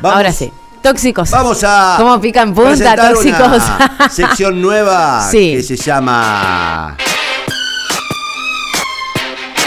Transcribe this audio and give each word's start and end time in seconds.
Vamos- 0.00 0.16
Ahora 0.16 0.32
sí. 0.32 0.52
Tóxicos. 0.82 1.30
Vamos 1.30 1.62
a. 1.62 1.96
¿Cómo 1.98 2.20
pica 2.20 2.40
en 2.42 2.54
punta? 2.54 2.96
Tóxicos. 2.96 3.62
Una 3.98 4.08
sección 4.10 4.60
nueva 4.62 5.28
Sí. 5.30 5.56
que 5.56 5.62
se 5.62 5.76
llama. 5.76 6.96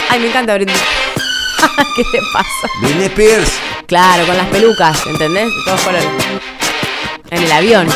Ay, 0.09 0.19
me 0.19 0.27
encanta 0.29 0.55
Britney. 0.55 0.75
¿Qué 1.95 2.03
te 2.11 2.19
pasa? 2.33 2.67
Britney 2.81 3.05
Spears. 3.05 3.51
Claro, 3.87 4.25
con 4.25 4.35
las 4.37 4.47
pelucas, 4.47 5.05
¿entendés? 5.05 5.49
Todos 5.65 5.81
colores. 5.81 6.07
En 7.29 7.43
el 7.43 7.51
avión. 7.51 7.87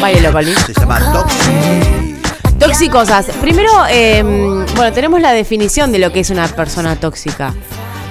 Bailelo, 0.00 0.32
Colin. 0.32 0.56
Se 0.56 0.72
llama 0.74 1.00
Toxic. 1.12 2.58
Toxicosas. 2.58 3.26
Primero, 3.40 3.70
eh, 3.88 4.22
bueno, 4.22 4.92
tenemos 4.92 5.20
la 5.20 5.32
definición 5.32 5.92
de 5.92 5.98
lo 5.98 6.12
que 6.12 6.20
es 6.20 6.30
una 6.30 6.46
persona 6.48 6.96
tóxica. 6.96 7.52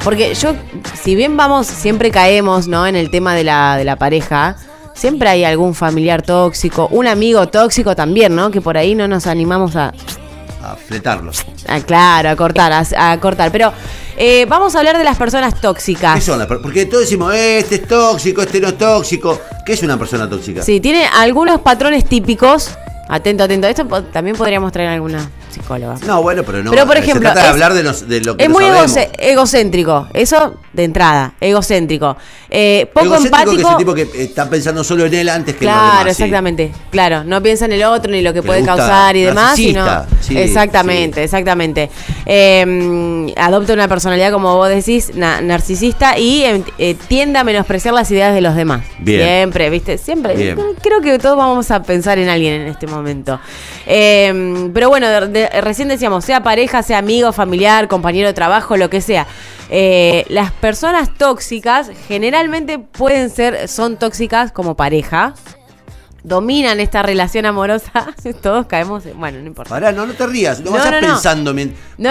Porque 0.03 0.33
yo, 0.35 0.53
si 1.01 1.15
bien 1.15 1.37
vamos, 1.37 1.67
siempre 1.67 2.11
caemos, 2.11 2.67
¿no? 2.67 2.85
En 2.85 2.95
el 2.95 3.09
tema 3.09 3.33
de 3.35 3.43
la, 3.45 3.77
de 3.77 3.85
la 3.85 3.95
pareja, 3.95 4.57
siempre 4.93 5.29
hay 5.29 5.45
algún 5.45 5.73
familiar 5.75 6.21
tóxico, 6.21 6.87
un 6.91 7.07
amigo 7.07 7.47
tóxico 7.47 7.95
también, 7.95 8.35
¿no? 8.35 8.51
Que 8.51 8.59
por 8.61 8.77
ahí 8.77 8.95
no 8.95 9.07
nos 9.07 9.27
animamos 9.27 9.75
a, 9.77 9.93
A 10.61 10.75
fletarlos. 10.75 11.45
a 11.67 11.79
claro, 11.79 12.29
a 12.29 12.35
cortar, 12.35 12.71
a, 12.73 13.11
a 13.11 13.19
cortar. 13.21 13.49
Pero 13.51 13.71
eh, 14.17 14.45
vamos 14.49 14.75
a 14.75 14.79
hablar 14.79 14.97
de 14.97 15.05
las 15.05 15.17
personas 15.17 15.53
¿Qué 15.53 15.61
tóxicas. 15.61 16.21
son 16.23 16.37
las 16.37 16.47
Porque 16.47 16.85
todos 16.85 17.03
decimos, 17.03 17.33
este 17.33 17.75
es 17.75 17.87
tóxico, 17.87 18.41
este 18.41 18.59
no 18.59 18.67
es 18.69 18.77
tóxico. 18.77 19.39
¿Qué 19.65 19.73
es 19.73 19.83
una 19.83 19.97
persona 19.97 20.29
tóxica? 20.29 20.61
Sí, 20.63 20.81
tiene 20.81 21.05
algunos 21.05 21.61
patrones 21.61 22.03
típicos. 22.05 22.71
Atento, 23.07 23.43
atento. 23.45 23.67
Esto 23.67 23.85
también 24.11 24.35
podríamos 24.35 24.71
traer 24.73 24.89
alguna 24.89 25.29
psicóloga. 25.53 25.95
No, 26.05 26.21
bueno, 26.21 26.43
pero 26.43 26.63
no. 26.63 26.71
Pero 26.71 26.85
por 26.85 26.95
se 26.95 27.01
ejemplo, 27.03 27.21
trata 27.31 27.41
de 27.41 27.45
es- 27.47 27.51
hablar 27.53 27.73
de, 27.73 27.83
los- 27.83 28.07
de 28.07 28.21
lo 28.21 28.35
que 28.37 28.43
Es 28.43 28.49
muy 28.49 28.63
sabemos. 28.65 28.95
egocéntrico, 29.17 30.07
eso 30.13 30.55
de 30.73 30.83
entrada, 30.83 31.33
egocéntrico. 31.39 32.17
Eh, 32.49 32.87
poco 32.93 33.05
Egocéntrico, 33.07 33.37
empático. 33.51 33.55
que 33.55 33.61
es 33.61 33.69
el 33.71 33.77
tipo 33.77 33.93
que 34.15 34.23
está 34.23 34.49
pensando 34.49 34.83
solo 34.83 35.05
en 35.05 35.13
él 35.15 35.29
antes 35.29 35.55
que 35.55 35.65
en 35.65 35.71
los 35.71 35.79
Claro, 35.79 35.97
demás. 35.99 36.17
sí. 36.17 36.23
exactamente. 36.23 36.71
Claro, 36.91 37.23
no 37.23 37.41
piensa 37.41 37.65
en 37.65 37.71
el 37.71 37.83
otro 37.83 38.11
ni 38.11 38.21
lo 38.21 38.31
que 38.33 38.41
Que 38.41 38.47
puede 38.47 38.63
causar 38.63 39.15
y 39.15 39.21
demás, 39.23 39.55
sino. 39.55 39.85
sí, 40.21 40.37
exactamente, 40.37 41.19
sí. 41.21 41.23
exactamente. 41.25 41.89
Eh, 42.25 43.33
adopta 43.37 43.73
una 43.73 43.87
personalidad, 43.87 44.31
como 44.31 44.55
vos 44.55 44.69
decís, 44.69 45.11
na- 45.15 45.41
narcisista 45.41 46.17
y 46.17 46.43
eh, 46.43 46.63
eh, 46.77 46.95
tiende 47.07 47.39
a 47.39 47.43
menospreciar 47.43 47.93
las 47.93 48.09
ideas 48.11 48.33
de 48.33 48.41
los 48.41 48.55
demás. 48.55 48.81
Bien. 48.99 49.21
Siempre, 49.27 49.69
¿viste? 49.69 49.97
Siempre. 49.97 50.35
Bien. 50.35 50.57
Creo 50.81 51.01
que 51.01 51.17
todos 51.19 51.37
vamos 51.37 51.71
a 51.71 51.81
pensar 51.83 52.17
en 52.19 52.29
alguien 52.29 52.53
en 52.61 52.67
este 52.67 52.87
momento. 52.87 53.39
Eh, 53.85 54.69
pero 54.73 54.89
bueno, 54.89 55.07
de- 55.09 55.27
de- 55.27 55.42
recién 55.61 55.87
decíamos, 55.87 56.25
sea 56.25 56.43
pareja, 56.43 56.83
sea 56.83 56.97
amigo, 56.99 57.31
familiar, 57.33 57.87
compañero 57.87 58.27
de 58.27 58.33
trabajo, 58.33 58.77
lo 58.77 58.89
que 58.89 59.01
sea. 59.01 59.27
Eh, 59.69 60.25
las 60.29 60.51
personas 60.51 61.09
tóxicas 61.17 61.89
generalmente 62.07 62.79
pueden 62.79 63.29
ser, 63.29 63.67
son 63.67 63.97
tóxicas 63.97 64.51
como 64.51 64.75
pareja, 64.75 65.33
dominan 66.25 66.79
esta 66.79 67.01
relación 67.01 67.45
amorosa, 67.45 68.13
todos 68.41 68.65
caemos, 68.67 69.05
en- 69.05 69.19
bueno, 69.19 69.39
no 69.39 69.45
importa. 69.47 69.69
Pará, 69.69 69.91
no, 69.91 70.05
no 70.05 70.13
te 70.13 70.25
rías. 70.25 70.61
No, 70.61 70.71
No, 70.71 70.77
vayas 70.77 71.01
no, 71.01 71.07
pensando. 71.09 71.53
No, 71.53 71.65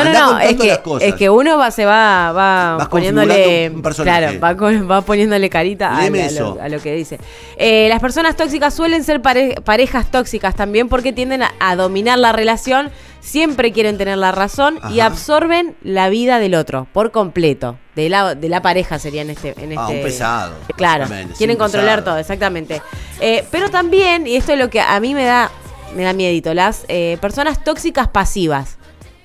no, 0.05 0.13
no, 0.13 0.39
es 0.39 0.55
que, 0.57 0.67
las 0.67 0.79
cosas. 0.79 1.09
es 1.09 1.15
que 1.15 1.31
uno 1.31 1.57
va, 1.57 1.71
se 1.71 1.87
va, 1.87 2.31
va 2.33 2.77
Vas 2.77 2.89
poniéndole, 2.89 3.71
un 3.75 3.81
claro, 3.81 4.39
va, 4.39 4.55
con- 4.55 4.91
va 4.91 5.01
poniéndole 5.01 5.49
carita 5.49 5.97
a, 5.97 6.11
lo, 6.11 6.61
a 6.61 6.69
lo 6.69 6.81
que 6.81 6.93
dice. 6.95 7.19
Eh, 7.57 7.87
las 7.89 8.01
personas 8.01 8.37
tóxicas 8.37 8.75
suelen 8.75 9.03
ser 9.03 9.23
pare- 9.23 9.55
parejas 9.65 10.11
tóxicas 10.11 10.55
también 10.55 10.89
porque 10.91 11.15
tienden 11.15 11.45
a, 11.45 11.53
a 11.59 11.75
dominar 11.75 12.19
la 12.19 12.33
relación, 12.33 12.91
siempre 13.23 13.73
quieren 13.73 13.97
tener 13.97 14.19
la 14.19 14.33
razón 14.33 14.79
y 14.91 15.01
absorben 15.01 15.75
la 15.83 16.11
vida 16.11 16.39
del 16.39 16.55
otro 16.55 16.87
por 16.93 17.11
completo. 17.13 17.79
De 17.95 18.09
la, 18.09 18.35
de 18.35 18.49
la 18.49 18.61
pareja 18.63 18.99
sería 18.99 19.23
en 19.23 19.31
este, 19.31 19.55
en 19.63 19.79
Ah, 19.79 19.83
este. 19.85 19.97
un 19.97 20.03
pesado. 20.03 20.55
Claro, 20.77 21.07
quieren 21.39 21.57
controlar 21.57 22.01
pesado. 22.01 22.13
todo, 22.13 22.19
exactamente. 22.19 22.83
Eh, 23.21 23.45
pero 23.51 23.71
también, 23.71 24.27
y 24.27 24.37
esto 24.37 24.53
es 24.53 24.59
lo 24.59 24.69
que 24.71 24.81
a 24.81 24.99
mí 25.01 25.15
me 25.15 25.25
da, 25.25 25.51
me 25.95 26.03
da 26.03 26.13
miedito, 26.13 26.53
las 26.55 26.85
eh, 26.89 27.17
personas 27.21 27.63
tóxicas 27.65 28.09
pasivas, 28.09 28.77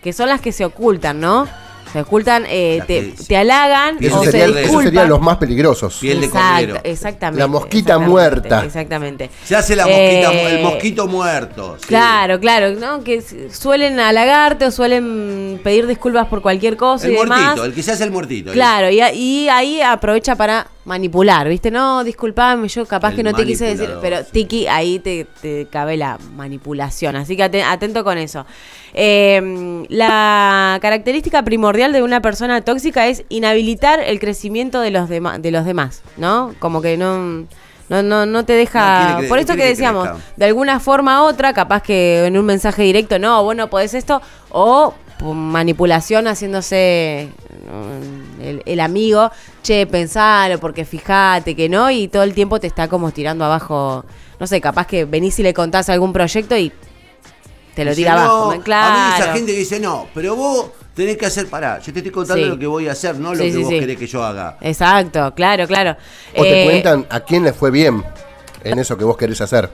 que 0.04 0.14
son 0.14 0.30
las 0.30 0.42
que 0.42 0.52
se 0.52 0.64
ocultan, 0.66 1.20
¿no? 1.20 1.48
Se 1.98 2.02
ocultan, 2.04 2.46
eh, 2.48 2.84
te, 2.86 3.14
te 3.28 3.38
halagan 3.38 3.98
eso, 4.00 4.20
o 4.20 4.24
se 4.24 4.32
sería- 4.32 4.46
se 4.46 4.52
pierde- 4.52 4.52
esos 4.52 4.62
disculpan. 4.62 4.84
serían 4.86 5.10
los 5.10 5.20
más 5.22 5.38
peligrosos. 5.38 5.98
Piel 6.00 6.20
de 6.22 6.28
Exacto, 6.28 6.80
exactamente. 6.84 7.40
La 7.40 7.48
mosquita 7.48 7.78
exactamente, 7.94 8.10
muerta. 8.12 8.66
Exactamente. 8.66 9.30
Se 9.44 9.56
hace 9.56 9.76
la 9.76 9.88
mosquita, 9.88 10.34
Eh, 10.34 10.56
el 10.58 10.64
mosquito 10.64 11.08
muerto. 11.08 11.78
sí. 11.80 11.88
Claro, 11.88 12.40
claro, 12.40 12.72
¿no? 12.80 13.04
Que 13.04 13.24
suelen 13.52 14.00
halagarte 14.00 14.66
o 14.66 14.72
suelen 14.72 15.60
pedir 15.64 15.88
disculpas 15.88 16.28
por 16.28 16.42
cualquier 16.44 16.78
cosa 16.78 17.08
El 17.08 17.14
y 17.14 17.16
demás. 17.18 17.40
muertito, 17.40 17.66
el 17.66 17.74
que 17.74 17.82
se 17.82 17.92
hace 17.94 18.04
el 18.04 18.12
muertito. 18.12 18.52
Claro, 18.52 18.92
y, 18.92 19.02
y 19.02 19.50
ahí 19.50 19.82
aprovecha 19.82 20.36
para 20.36 20.68
manipular, 20.88 21.48
¿viste? 21.50 21.70
No, 21.70 22.04
disculpame, 22.04 22.68
yo 22.70 22.86
capaz 22.86 23.10
El 23.12 23.16
que 23.18 23.24
no 23.24 23.34
te 23.34 23.46
quise 23.46 23.66
decir, 23.66 23.90
pero 24.02 24.20
sí. 24.24 24.30
Tiki, 24.32 24.68
ahí 24.68 25.00
te, 25.00 25.28
te 25.42 25.68
cabe 25.70 25.98
la 25.98 26.18
manipulación. 26.36 27.16
Así 27.18 27.36
que 27.38 27.44
aten- 27.44 27.66
atento 27.68 28.04
con 28.04 28.18
eso. 28.18 28.46
Eh, 28.94 29.86
la 29.90 30.80
característica 30.82 31.44
primordial 31.44 31.92
de 31.94 32.02
una 32.02 32.22
persona 32.22 32.62
tóxica 32.62 33.08
es 33.08 33.24
inhabilitar 33.30 34.00
el 34.00 34.20
crecimiento 34.20 34.80
de 34.80 34.92
los, 34.92 35.10
de 35.10 35.52
los 35.52 35.66
demás, 35.66 36.02
¿no? 36.18 36.56
Como 36.60 36.82
que 36.82 36.98
no... 36.98 37.46
No, 37.90 38.04
no, 38.04 38.26
no 38.26 38.44
te 38.44 38.52
deja. 38.52 39.20
que- 39.22 39.28
Por 39.28 39.40
esto 39.40 39.56
que 39.56 39.64
decíamos, 39.64 40.10
crezca. 40.10 40.24
de 40.36 40.46
alguna 40.46 40.82
forma 40.82 41.24
u 41.24 41.28
otra, 41.28 41.54
capaz 41.54 41.82
que 41.84 42.26
en 42.26 42.38
un 42.38 42.46
mensaje 42.46 42.82
directo, 42.84 43.18
no, 43.18 43.42
vos 43.44 43.56
no 43.56 43.70
podés 43.70 43.94
esto, 43.94 44.22
o 44.50 44.94
manipulación 45.22 46.28
haciéndose 46.28 47.30
mm, 47.70 48.42
el, 48.42 48.64
el 48.66 48.80
amigo, 48.80 49.32
che, 49.64 49.86
pensalo, 49.88 50.60
porque 50.60 50.86
fíjate 50.86 51.56
que 51.56 51.70
no, 51.70 51.90
y 51.92 52.08
todo 52.08 52.24
el 52.24 52.34
tiempo 52.34 52.60
te 52.60 52.68
está 52.68 52.88
como 52.88 53.12
tirando 53.12 53.44
abajo, 53.46 54.06
no 54.40 54.48
sé, 54.48 54.62
capaz 54.62 54.88
que 54.88 55.06
venís 55.06 55.38
y 55.40 55.44
le 55.44 55.54
contás 55.54 55.90
algún 55.90 56.14
proyecto 56.14 56.56
y 56.58 56.72
te 57.76 57.84
lo 57.86 57.92
Dice, 57.92 58.02
tira 58.02 58.14
abajo, 58.14 58.54
claro. 58.64 58.96
A 58.96 59.08
mí 59.18 59.24
esa 59.24 59.34
gente 59.34 59.52
que 59.54 59.60
dice, 59.60 59.80
no, 59.80 60.08
pero 60.14 60.36
vos 60.36 60.72
tenés 60.96 61.16
que 61.18 61.28
hacer, 61.28 61.48
pará, 61.48 61.80
yo 61.80 61.94
te 61.94 62.00
estoy 62.00 62.12
contando 62.12 62.44
Sí. 62.44 62.50
lo 62.50 62.58
que 62.58 62.66
voy 62.68 62.88
a 62.88 62.94
hacer, 62.94 63.20
no 63.20 63.36
lo 63.36 63.44
Sí, 63.44 63.44
que 63.50 63.52
sí, 63.52 63.62
vos 63.64 63.70
sí. 63.70 63.80
querés 63.80 63.98
que 63.98 64.08
yo 64.08 64.24
haga. 64.24 64.58
Exacto, 64.62 65.34
claro, 65.36 65.68
claro. 65.68 65.96
O 66.36 66.42
te 66.44 66.62
Eh, 66.64 66.66
cuentan 66.66 67.06
a 67.10 67.20
quién 67.20 67.44
le 67.44 67.54
fue 67.54 67.70
bien 67.70 68.04
en 68.64 68.80
eso 68.80 68.98
que 68.98 69.04
vos 69.04 69.16
querés 69.18 69.40
hacer. 69.42 69.70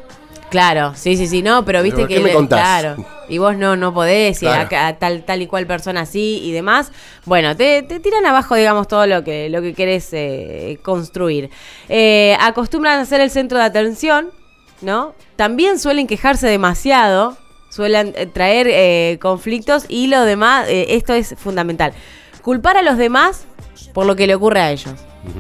Claro, 0.54 0.94
sí, 0.96 1.18
sí, 1.18 1.26
sí, 1.26 1.42
no, 1.42 1.66
pero 1.66 1.82
viste 1.82 2.06
que 2.06 2.22
claro, 2.48 2.96
y 3.28 3.40
vos 3.40 3.58
no 3.58 3.76
no 3.76 3.92
podés 3.92 4.38
y 4.44 4.46
Claro. 4.46 4.68
acá- 4.68 4.96
tal 5.00 5.24
tal 5.24 5.42
y 5.42 5.48
cual 5.48 5.66
persona 5.66 6.02
así 6.02 6.42
y 6.44 6.52
demás. 6.52 6.92
Bueno, 7.26 7.56
te, 7.58 7.82
te 7.82 8.00
tiran 8.00 8.24
abajo, 8.28 8.54
digamos, 8.54 8.88
todo 8.88 9.08
lo 9.08 9.24
que 9.24 9.50
lo 9.50 9.64
que 9.64 9.74
querés 9.74 10.10
eh, 10.14 10.78
construir. 10.84 11.50
Eh, 11.90 12.38
acostumbran 12.40 13.00
a 13.00 13.06
ser 13.06 13.20
el 13.20 13.32
centro 13.32 13.58
de 13.58 13.64
atención, 13.64 14.30
¿no? 14.82 15.16
También 15.38 15.80
suelen 15.80 16.06
quejarse 16.06 16.46
demasiado, 16.48 17.36
suelen 17.70 18.14
eh, 18.16 18.28
traer 18.28 18.68
eh, 18.70 19.18
conflictos 19.20 19.86
y 19.90 20.06
lo 20.06 20.22
demás, 20.22 20.68
eh, 20.70 20.86
esto 20.90 21.14
es 21.16 21.34
fundamental. 21.36 21.94
Culpar 22.44 22.78
a 22.78 22.84
los 22.84 22.98
demás 23.00 23.46
por 23.92 24.06
lo 24.06 24.16
que 24.16 24.28
le 24.28 24.36
ocurre 24.36 24.60
a 24.62 24.72
ellos. 24.72 24.94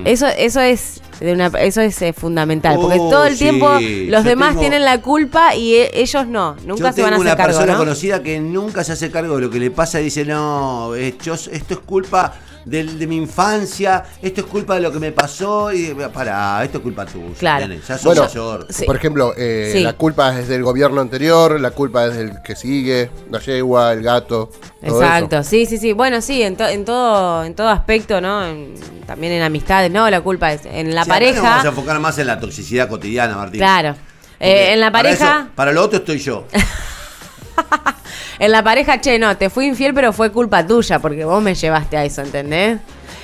Eso, 0.05 0.27
eso 0.27 0.61
es 0.61 1.01
de 1.19 1.33
una, 1.33 1.47
eso 1.59 1.81
es 1.81 2.01
eh, 2.01 2.13
fundamental, 2.13 2.77
porque 2.79 2.97
Oh, 2.99 3.09
todo 3.09 3.25
el 3.25 3.33
sí. 3.33 3.39
tiempo 3.39 3.67
los 3.73 4.23
Yo 4.23 4.29
demás 4.29 4.49
tengo- 4.49 4.61
tienen 4.61 4.83
la 4.85 5.01
culpa 5.01 5.55
y 5.55 5.75
e- 5.75 5.91
ellos 5.93 6.25
no, 6.27 6.55
nunca 6.65 6.89
Yo 6.89 6.93
se 6.93 7.01
van 7.01 7.13
a 7.13 7.15
tengo 7.15 7.15
hacer 7.15 7.19
una 7.21 7.35
cargo, 7.35 7.53
persona 7.57 7.73
¿no? 7.73 7.79
conocida 7.79 8.23
que 8.23 8.39
nunca 8.39 8.83
se 8.83 8.93
hace 8.93 9.11
cargo 9.11 9.35
de 9.35 9.41
lo 9.41 9.49
que 9.49 9.59
le 9.59 9.71
pasa 9.71 9.99
y 10.01 10.05
dice, 10.05 10.25
no, 10.25 10.95
eh, 10.95 11.15
yo- 11.21 11.33
esto 11.35 11.73
es 11.73 11.79
culpa 11.79 12.33
del- 12.65 12.97
de, 12.99 13.07
mi 13.07 13.17
infancia, 13.17 14.03
esto 14.21 14.41
es 14.41 14.47
culpa 14.47 14.75
de 14.75 14.81
lo 14.81 14.91
que 14.91 14.99
me 14.99 15.11
pasó 15.11 15.71
y 15.73 15.93
para, 16.13 16.63
esto 16.63 16.77
es 16.77 16.83
culpa 16.83 17.05
tuya. 17.05 17.33
Claro. 17.37 17.67
nene, 17.67 17.81
ya 17.87 17.95
sos 17.97 18.03
Bueno, 18.05 18.23
mayor. 18.23 18.67
Sí. 18.69 18.85
Por 18.85 18.95
ejemplo, 18.95 19.33
eh, 19.37 19.71
Sí. 19.73 19.81
la 19.83 19.93
culpa 19.93 20.37
es 20.39 20.47
del 20.47 20.63
gobierno 20.63 21.01
anterior, 21.01 21.59
la 21.59 21.71
culpa 21.71 22.05
es 22.05 22.15
del 22.15 22.41
que 22.43 22.55
sigue, 22.55 23.09
la 23.29 23.39
yegua, 23.39 23.93
el 23.93 24.01
gato. 24.03 24.49
todo 24.85 25.01
Exacto, 25.01 25.39
eso. 25.39 25.49
sí, 25.49 25.65
sí, 25.65 25.77
sí. 25.77 25.93
Bueno, 25.93 26.21
sí, 26.21 26.41
en, 26.41 26.57
to- 26.57 26.67
en 26.67 26.83
todo 26.85 27.43
en 27.43 27.55
todo 27.55 27.69
aspecto, 27.69 28.19
¿no? 28.21 28.45
En- 28.45 28.73
también 29.07 29.33
en 29.33 29.41
amistades, 29.43 29.91
¿no? 29.91 30.09
La 30.09 30.21
culpa 30.21 30.51
es 30.53 30.65
en 30.65 30.93
la 30.95 31.03
Sí, 31.05 31.11
acá 31.11 31.19
nos 31.19 31.29
pareja. 31.29 31.41
vamos 31.49 31.65
a 31.65 31.69
enfocar 31.69 31.99
más 31.99 32.17
en 32.19 32.27
la 32.27 32.39
toxicidad 32.39 32.87
cotidiana, 32.89 33.35
Martín. 33.37 33.59
Claro. 33.59 33.95
Eh, 34.39 34.73
en 34.73 34.79
la 34.81 34.91
para 34.91 35.03
pareja, 35.09 35.39
eso- 35.41 35.49
Para, 35.55 35.71
lo 35.71 35.83
otro 35.83 35.99
estoy 35.99 36.19
yo. 36.19 36.45
en 38.39 38.51
la 38.51 38.63
pareja, 38.63 38.99
che, 39.01 39.17
no, 39.19 39.35
te 39.37 39.49
fui 39.49 39.65
infiel, 39.67 39.93
pero 39.93 40.13
fue 40.13 40.31
culpa 40.31 40.65
tuya, 40.65 40.99
porque 40.99 41.25
vos 41.25 41.41
me 41.43 41.55
llevaste 41.55 41.97
a 41.97 42.05
eso, 42.05 42.21
¿entendés? 42.21 42.79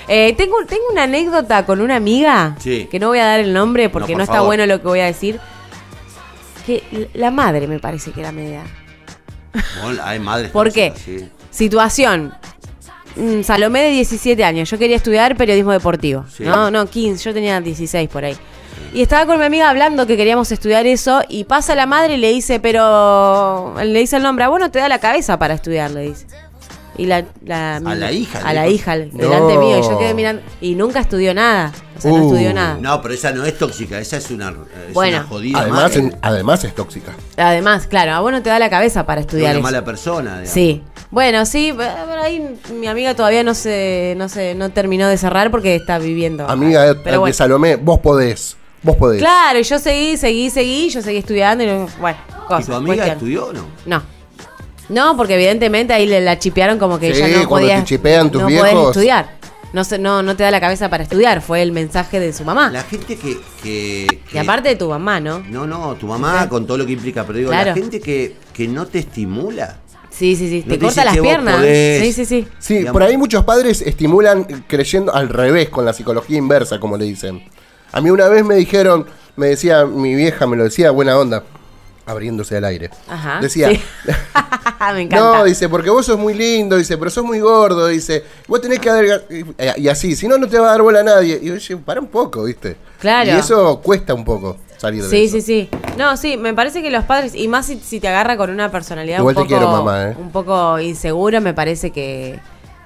Eh, 0.07 0.33
tengo, 0.37 0.55
tengo 0.67 0.83
una 0.91 1.03
anécdota 1.03 1.65
con 1.65 1.81
una 1.81 1.95
amiga, 1.97 2.55
Sí. 2.59 2.87
que 2.89 2.99
no 2.99 3.07
voy 3.09 3.19
a 3.19 3.25
dar 3.25 3.39
el 3.39 3.53
nombre 3.53 3.89
porque 3.89 4.15
No, 4.15 4.23
está 4.23 4.35
favor. 4.35 4.47
bueno 4.47 4.65
lo 4.65 4.81
que 4.81 4.87
voy 4.87 4.99
a 5.01 5.05
decir. 5.05 5.39
Que 6.65 7.09
la 7.13 7.31
madre 7.31 7.67
me 7.67 7.79
parece 7.79 8.11
que 8.11 8.19
era 8.21 8.31
media. 8.31 8.63
Bueno, 9.83 10.01
hay 10.03 10.19
madres 10.19 10.51
¿Por 10.51 10.71
qué? 10.71 10.93
sí. 10.95 11.27
Situación. 11.51 12.33
Mm, 13.15 13.41
Salomé 13.41 13.81
de 13.81 13.89
17 13.91 14.43
años. 14.43 14.69
Yo 14.69 14.77
quería 14.77 14.95
estudiar 14.95 15.35
periodismo 15.35 15.71
deportivo. 15.71 16.25
Sí. 16.31 16.43
No, 16.43 16.69
no, 16.69 16.85
15. 16.87 17.23
Yo 17.23 17.33
tenía 17.33 17.59
16 17.59 18.07
por 18.09 18.23
ahí. 18.23 18.37
Y 18.93 19.01
estaba 19.03 19.25
con 19.25 19.37
mi 19.39 19.45
amiga 19.45 19.69
hablando 19.69 20.07
que 20.07 20.17
queríamos 20.17 20.51
estudiar 20.51 20.87
eso. 20.87 21.21
Y 21.29 21.43
pasa 21.43 21.75
la 21.75 21.85
madre 21.85 22.15
y 22.15 22.17
le 22.17 22.31
dice, 22.31 22.59
pero. 22.59 23.73
Le 23.83 23.99
dice 23.99 24.17
el 24.17 24.23
nombre, 24.23 24.45
a 24.45 24.49
vos 24.49 24.59
no 24.59 24.71
te 24.71 24.79
da 24.79 24.89
la 24.89 24.99
cabeza 24.99 25.37
para 25.37 25.53
estudiar, 25.53 25.91
le 25.91 26.01
dice. 26.01 26.25
Y 26.97 27.05
la, 27.05 27.23
la- 27.45 27.77
A 27.77 27.95
la 27.95 28.11
hija, 28.11 28.39
A 28.43 28.53
la 28.53 28.67
hija, 28.67 28.97
delante 28.97 29.53
No. 29.55 29.59
mío. 29.61 29.77
Y 29.79 29.81
yo 29.83 29.97
quedé 29.97 30.13
mirando. 30.13 30.41
Y 30.59 30.75
nunca 30.75 30.99
estudió 30.99 31.33
nada. 31.33 31.71
O 31.97 32.01
sea, 32.01 32.11
no 32.11 32.17
Uh, 32.17 32.27
estudió 32.33 32.53
nada. 32.53 32.77
No, 32.81 33.01
pero 33.01 33.13
esa 33.13 33.31
no 33.31 33.45
es 33.45 33.57
tóxica, 33.57 33.99
esa 33.99 34.17
es 34.17 34.31
una, 34.31 34.53
es 34.87 34.93
Bueno. 34.93 35.17
una 35.19 35.25
jodida 35.27 35.59
Además, 35.61 35.95
en- 35.95 36.17
además 36.21 36.63
es 36.65 36.75
tóxica. 36.75 37.13
Además, 37.37 37.87
claro, 37.87 38.13
a 38.13 38.19
vos 38.19 38.31
no 38.33 38.41
te 38.41 38.49
da 38.49 38.59
la 38.59 38.69
cabeza 38.69 39.05
para 39.05 39.21
Es 39.21 39.27
estudiar 39.27 39.51
una 39.51 39.59
eso. 39.59 39.63
mala 39.63 39.85
persona. 39.85 40.29
digamos. 40.41 40.49
Sí. 40.49 40.83
Bueno, 41.11 41.45
sí, 41.45 41.73
pero 41.75 42.21
ahí 42.21 42.55
mi 42.73 42.87
amiga 42.87 43.15
todavía 43.15 43.43
no 43.43 43.53
se, 43.53 44.13
no 44.17 44.27
se, 44.29 44.53
no 44.55 44.69
terminó 44.69 45.07
de 45.07 45.17
cerrar 45.17 45.51
porque 45.51 45.75
está 45.75 45.99
viviendo. 45.99 46.49
Amiga 46.49 46.83
de, 46.83 46.95
Pero 46.95 47.11
de 47.11 47.17
bueno. 47.17 47.33
Salomé, 47.33 47.77
vos 47.77 47.99
podés. 47.99 48.57
Vos 48.81 48.95
podés. 48.95 49.19
Claro, 49.19 49.59
y 49.59 49.63
yo 49.63 49.77
seguí, 49.79 50.15
seguí, 50.17 50.49
seguí, 50.49 50.89
yo 50.89 51.01
seguí 51.01 51.17
estudiando 51.17 51.63
y 51.63 51.67
no- 51.67 51.87
bueno, 51.99 52.17
¿Y 52.29 52.47
cosas. 52.47 52.65
tu 52.67 52.73
amiga 52.73 52.95
cuestión. 52.95 53.15
estudió 53.17 53.45
o 53.47 53.53
no? 53.53 53.65
No. 53.85 54.03
No, 54.89 55.15
porque 55.17 55.35
evidentemente 55.35 55.93
ahí 55.93 56.07
le 56.07 56.21
la 56.21 56.39
chipearon 56.39 56.79
como 56.79 56.97
que 56.99 57.13
Sí, 57.13 57.21
ella 57.21 57.41
no 57.43 57.47
cuando 57.49 57.67
podía. 57.67 57.79
te 57.79 57.85
chipean 57.85 58.31
tus 58.31 58.41
no 58.41 58.47
podés 58.47 58.63
viejos. 58.63 58.87
estudiar. 58.95 59.37
No, 59.71 59.83
se, 59.83 59.99
no, 59.99 60.23
no 60.23 60.35
te 60.35 60.41
da 60.41 60.49
la 60.49 60.59
cabeza 60.59 60.89
para 60.89 61.03
estudiar, 61.03 61.41
fue 61.43 61.61
el 61.61 61.71
mensaje 61.71 62.19
de 62.19 62.33
su 62.33 62.43
mamá. 62.43 62.71
La 62.71 62.81
gente 62.81 63.15
que, 63.17 63.37
que, 63.61 64.19
y 64.33 64.37
aparte 64.39 64.69
de 64.69 64.75
tu 64.75 64.89
mamá, 64.89 65.19
¿no? 65.19 65.39
No, 65.47 65.67
no, 65.67 65.93
tu 65.93 66.07
mamá 66.07 66.49
con 66.49 66.65
todo 66.65 66.77
lo 66.79 66.87
que 66.87 66.93
implica, 66.93 67.23
pero 67.23 67.37
digo, 67.37 67.51
Claro. 67.51 67.67
la 67.69 67.75
gente 67.75 67.99
que, 67.99 68.35
que 68.51 68.67
no 68.67 68.87
te 68.87 68.97
estimula. 68.97 69.77
Sí, 70.09 70.35
sí, 70.35 70.49
sí. 70.49 70.63
No 70.65 70.73
te 70.73 70.79
te 70.79 70.85
corta 70.85 71.05
las 71.05 71.17
piernas. 71.19 71.57
podés. 71.57 72.01
Sí, 72.01 72.13
sí, 72.13 72.25
sí. 72.25 72.47
Sí, 72.57 72.73
Digamos. 72.79 72.93
por 72.93 73.03
ahí 73.03 73.15
muchos 73.15 73.43
padres 73.45 73.81
estimulan 73.83 74.43
creyendo 74.65 75.13
al 75.13 75.29
revés, 75.29 75.69
con 75.69 75.85
la 75.85 75.93
psicología 75.93 76.39
inversa, 76.39 76.79
como 76.79 76.97
le 76.97 77.05
dicen. 77.05 77.43
A 77.91 78.01
mí 78.01 78.09
una 78.09 78.27
vez 78.27 78.43
me 78.45 78.55
dijeron, 78.55 79.05
me 79.35 79.47
decía, 79.47 79.85
mi 79.85 80.15
vieja 80.15 80.45
me 80.47 80.55
lo 80.57 80.63
decía, 80.65 80.91
buena 80.91 81.17
onda, 81.17 81.43
abriéndose 82.05 82.57
al 82.57 82.65
aire. 82.65 82.89
Ajá. 83.07 83.39
Decía, 83.41 83.69
sí. 83.69 83.81
Me 84.93 85.01
encanta. 85.01 85.37
no, 85.39 85.43
dice, 85.43 85.67
porque 85.69 85.89
vos 85.89 86.05
sos 86.05 86.17
muy 86.17 86.33
lindo, 86.33 86.77
dice, 86.77 86.97
pero 86.97 87.11
sos 87.11 87.23
muy 87.23 87.39
gordo, 87.39 87.87
dice, 87.87 88.23
vos 88.47 88.61
tenés 88.61 88.79
que 88.79 88.89
adelgazar, 88.89 89.25
y 89.77 89.87
así, 89.87 90.15
si 90.15 90.27
no, 90.27 90.37
no 90.37 90.47
te 90.47 90.57
va 90.57 90.67
a 90.67 90.71
dar 90.71 90.81
bola 90.81 91.01
a 91.01 91.03
nadie. 91.03 91.39
Y 91.41 91.47
yo 91.47 91.53
dije, 91.55 91.77
para 91.77 91.99
un 91.99 92.07
poco, 92.07 92.43
viste. 92.45 92.77
Claro. 92.99 93.29
Y 93.29 93.33
eso 93.33 93.81
cuesta 93.81 94.13
un 94.13 94.23
poco 94.23 94.57
salir 94.77 95.03
de 95.03 95.09
Sí, 95.09 95.25
eso. 95.25 95.35
sí, 95.35 95.41
sí. 95.41 95.69
No, 95.97 96.15
sí, 96.17 96.37
me 96.37 96.53
parece 96.53 96.81
que 96.81 96.89
los 96.89 97.03
padres, 97.03 97.35
y 97.35 97.47
más 97.47 97.65
si, 97.65 97.77
si 97.79 97.99
te 97.99 98.07
agarra 98.07 98.37
con 98.37 98.49
una 98.49 98.71
personalidad 98.71 99.19
Igual 99.19 99.35
un 99.37 99.43
te 99.43 99.47
poco, 99.49 99.59
quiero, 99.59 99.71
mamá, 99.71 100.11
¿eh? 100.11 100.15
un 100.17 100.31
poco 100.31 100.79
insegura, 100.79 101.41
me 101.41 101.53
parece 101.53 101.91
que, 101.91 102.39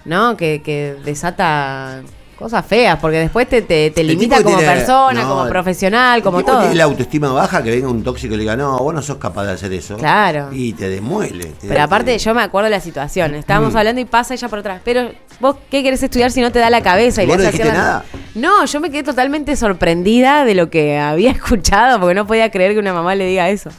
¿no? 0.06 0.36
Que, 0.36 0.62
que 0.64 0.96
desata 1.06 2.02
cosas 2.44 2.66
feas, 2.66 3.00
porque 3.00 3.18
después 3.20 3.48
te, 3.50 3.62
te, 3.62 3.90
te 3.92 4.02
El 4.02 4.08
limita 4.08 4.44
como 4.44 4.58
tiene- 4.58 4.72
persona, 4.74 5.22
no, 5.22 5.30
como 5.30 5.44
el- 5.46 5.50
profesional, 5.50 6.18
El 6.18 6.24
como 6.24 6.38
tipo 6.40 6.52
todo. 6.52 6.62
tiene 6.62 6.76
la 6.76 6.84
autoestima 6.84 7.32
baja, 7.32 7.64
que 7.64 7.72
venga 7.72 7.88
un 7.88 8.04
tóxico 8.04 8.34
y 8.34 8.38
le 8.38 8.42
diga, 8.44 8.56
no, 8.56 8.78
vos 8.80 8.94
no 8.94 9.02
sos 9.02 9.18
capaz 9.18 9.46
de 9.46 9.52
hacer 9.54 9.72
eso. 9.74 9.98
Claro. 9.98 10.50
Y 10.52 10.74
te 10.74 10.90
demuele. 10.90 11.46
te- 11.46 11.68
Pero 11.68 11.82
aparte, 11.82 12.12
te- 12.14 12.18
yo 12.20 12.34
me 12.34 12.42
acuerdo 12.42 12.66
de 12.66 12.72
la 12.72 12.80
situación. 12.82 13.36
Estábamos 13.36 13.74
Mm. 13.74 13.78
hablando 13.78 14.02
y 14.02 14.06
pasa 14.06 14.34
ella 14.34 14.48
por 14.50 14.60
atrás. 14.60 14.82
Pero, 14.84 15.10
¿vos 15.40 15.56
qué 15.72 15.82
querés 15.84 16.04
estudiar 16.04 16.32
si 16.32 16.42
no 16.42 16.52
te 16.52 16.60
da 16.60 16.70
la 16.70 16.82
cabeza? 16.82 17.24
Y 17.24 17.28
¿Vos 17.28 17.38
le 17.38 17.44
no 17.46 17.50
dijiste 17.52 17.68
la- 17.70 17.74
nada? 17.74 18.06
No, 18.36 18.66
yo 18.66 18.80
me 18.80 18.92
quedé 18.92 19.04
totalmente 19.04 19.56
sorprendida 19.56 20.46
de 20.46 20.56
lo 20.56 20.70
que 20.70 20.98
había 21.00 21.32
escuchado, 21.42 22.00
porque 22.00 22.14
no 22.16 22.28
podía 22.28 22.52
creer 22.52 22.74
que 22.74 22.80
una 22.80 22.94
mamá 22.94 23.16
le 23.16 23.26
diga 23.26 23.50
eso. 23.50 23.70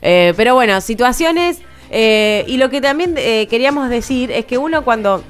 Eh, 0.00 0.32
pero 0.36 0.54
bueno, 0.54 0.80
situaciones. 0.80 1.58
eh, 1.94 2.44
y 2.48 2.56
lo 2.56 2.70
que 2.70 2.80
también 2.80 3.14
eh, 3.18 3.46
queríamos 3.50 3.90
decir 3.90 4.30
es 4.30 4.46
que 4.46 4.56
uno 4.56 4.82
cuando 4.82 5.22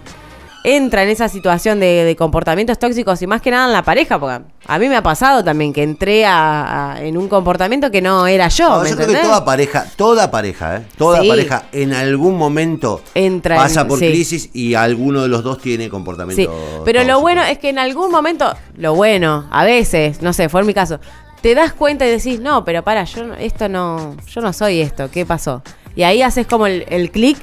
entra 0.64 1.02
en 1.02 1.08
esa 1.08 1.28
situación 1.28 1.80
de, 1.80 2.04
de 2.04 2.14
comportamientos 2.16 2.78
tóxicos 2.78 3.20
y 3.22 3.26
más 3.26 3.42
que 3.42 3.50
nada 3.50 3.66
en 3.66 3.72
la 3.72 3.82
pareja, 3.82 4.18
porque 4.20 4.44
a 4.66 4.78
mí 4.78 4.88
me 4.88 4.96
ha 4.96 5.02
pasado 5.02 5.42
también 5.42 5.72
que 5.72 5.82
entré 5.82 6.24
a- 6.24 6.92
a- 6.94 7.02
en 7.02 7.16
un 7.18 7.28
comportamiento 7.28 7.90
que 7.90 8.00
no 8.00 8.26
era 8.26 8.48
yo, 8.48 8.68
No, 8.68 8.82
¿me 8.82 8.90
yo 8.90 8.94
creo 8.96 8.96
que 9.08 9.12
entendés? 9.14 9.22
toda 9.22 9.44
pareja, 9.44 9.86
toda 9.96 10.30
pareja, 10.30 10.76
¿eh? 10.76 10.82
Toda 10.96 11.20
Sí. 11.22 11.28
pareja 11.28 11.64
en 11.72 11.92
algún 11.92 12.36
momento 12.36 13.00
Entra 13.14 13.56
pasa 13.56 13.80
en- 13.82 13.88
por 13.88 13.98
sí. 13.98 14.06
crisis 14.08 14.50
y 14.52 14.74
alguno 14.74 15.22
de 15.22 15.28
los 15.28 15.42
dos 15.42 15.58
tiene 15.58 15.88
comportamiento. 15.88 16.42
Sí, 16.52 16.80
pero 16.84 17.02
lo 17.04 17.20
bueno 17.20 17.42
es 17.42 17.58
que 17.58 17.68
en 17.70 17.78
algún 17.78 18.10
momento, 18.12 18.54
lo 18.76 18.94
bueno, 18.94 19.48
a 19.50 19.64
veces, 19.64 20.22
no 20.22 20.32
sé, 20.32 20.48
fue 20.48 20.60
en 20.60 20.66
mi 20.68 20.74
caso, 20.74 21.00
te 21.40 21.56
das 21.56 21.72
cuenta 21.72 22.06
y 22.06 22.10
decís, 22.10 22.38
no, 22.38 22.64
pero 22.64 22.84
para, 22.84 23.02
yo 23.02 23.24
no- 23.24 23.34
esto 23.34 23.68
no, 23.68 24.16
yo 24.32 24.40
no 24.40 24.52
soy 24.52 24.80
esto, 24.80 25.10
¿qué 25.10 25.26
pasó? 25.26 25.60
Y 25.96 26.04
ahí 26.04 26.22
haces 26.22 26.46
como 26.46 26.66
el, 26.68 26.86
el 26.88 27.10
clic 27.10 27.36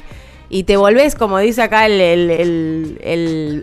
y 0.50 0.64
te 0.64 0.78
volvés, 0.78 1.14
como 1.16 1.38
dice 1.38 1.62
acá 1.62 1.86
el, 1.86 2.02
el- 2.02 3.00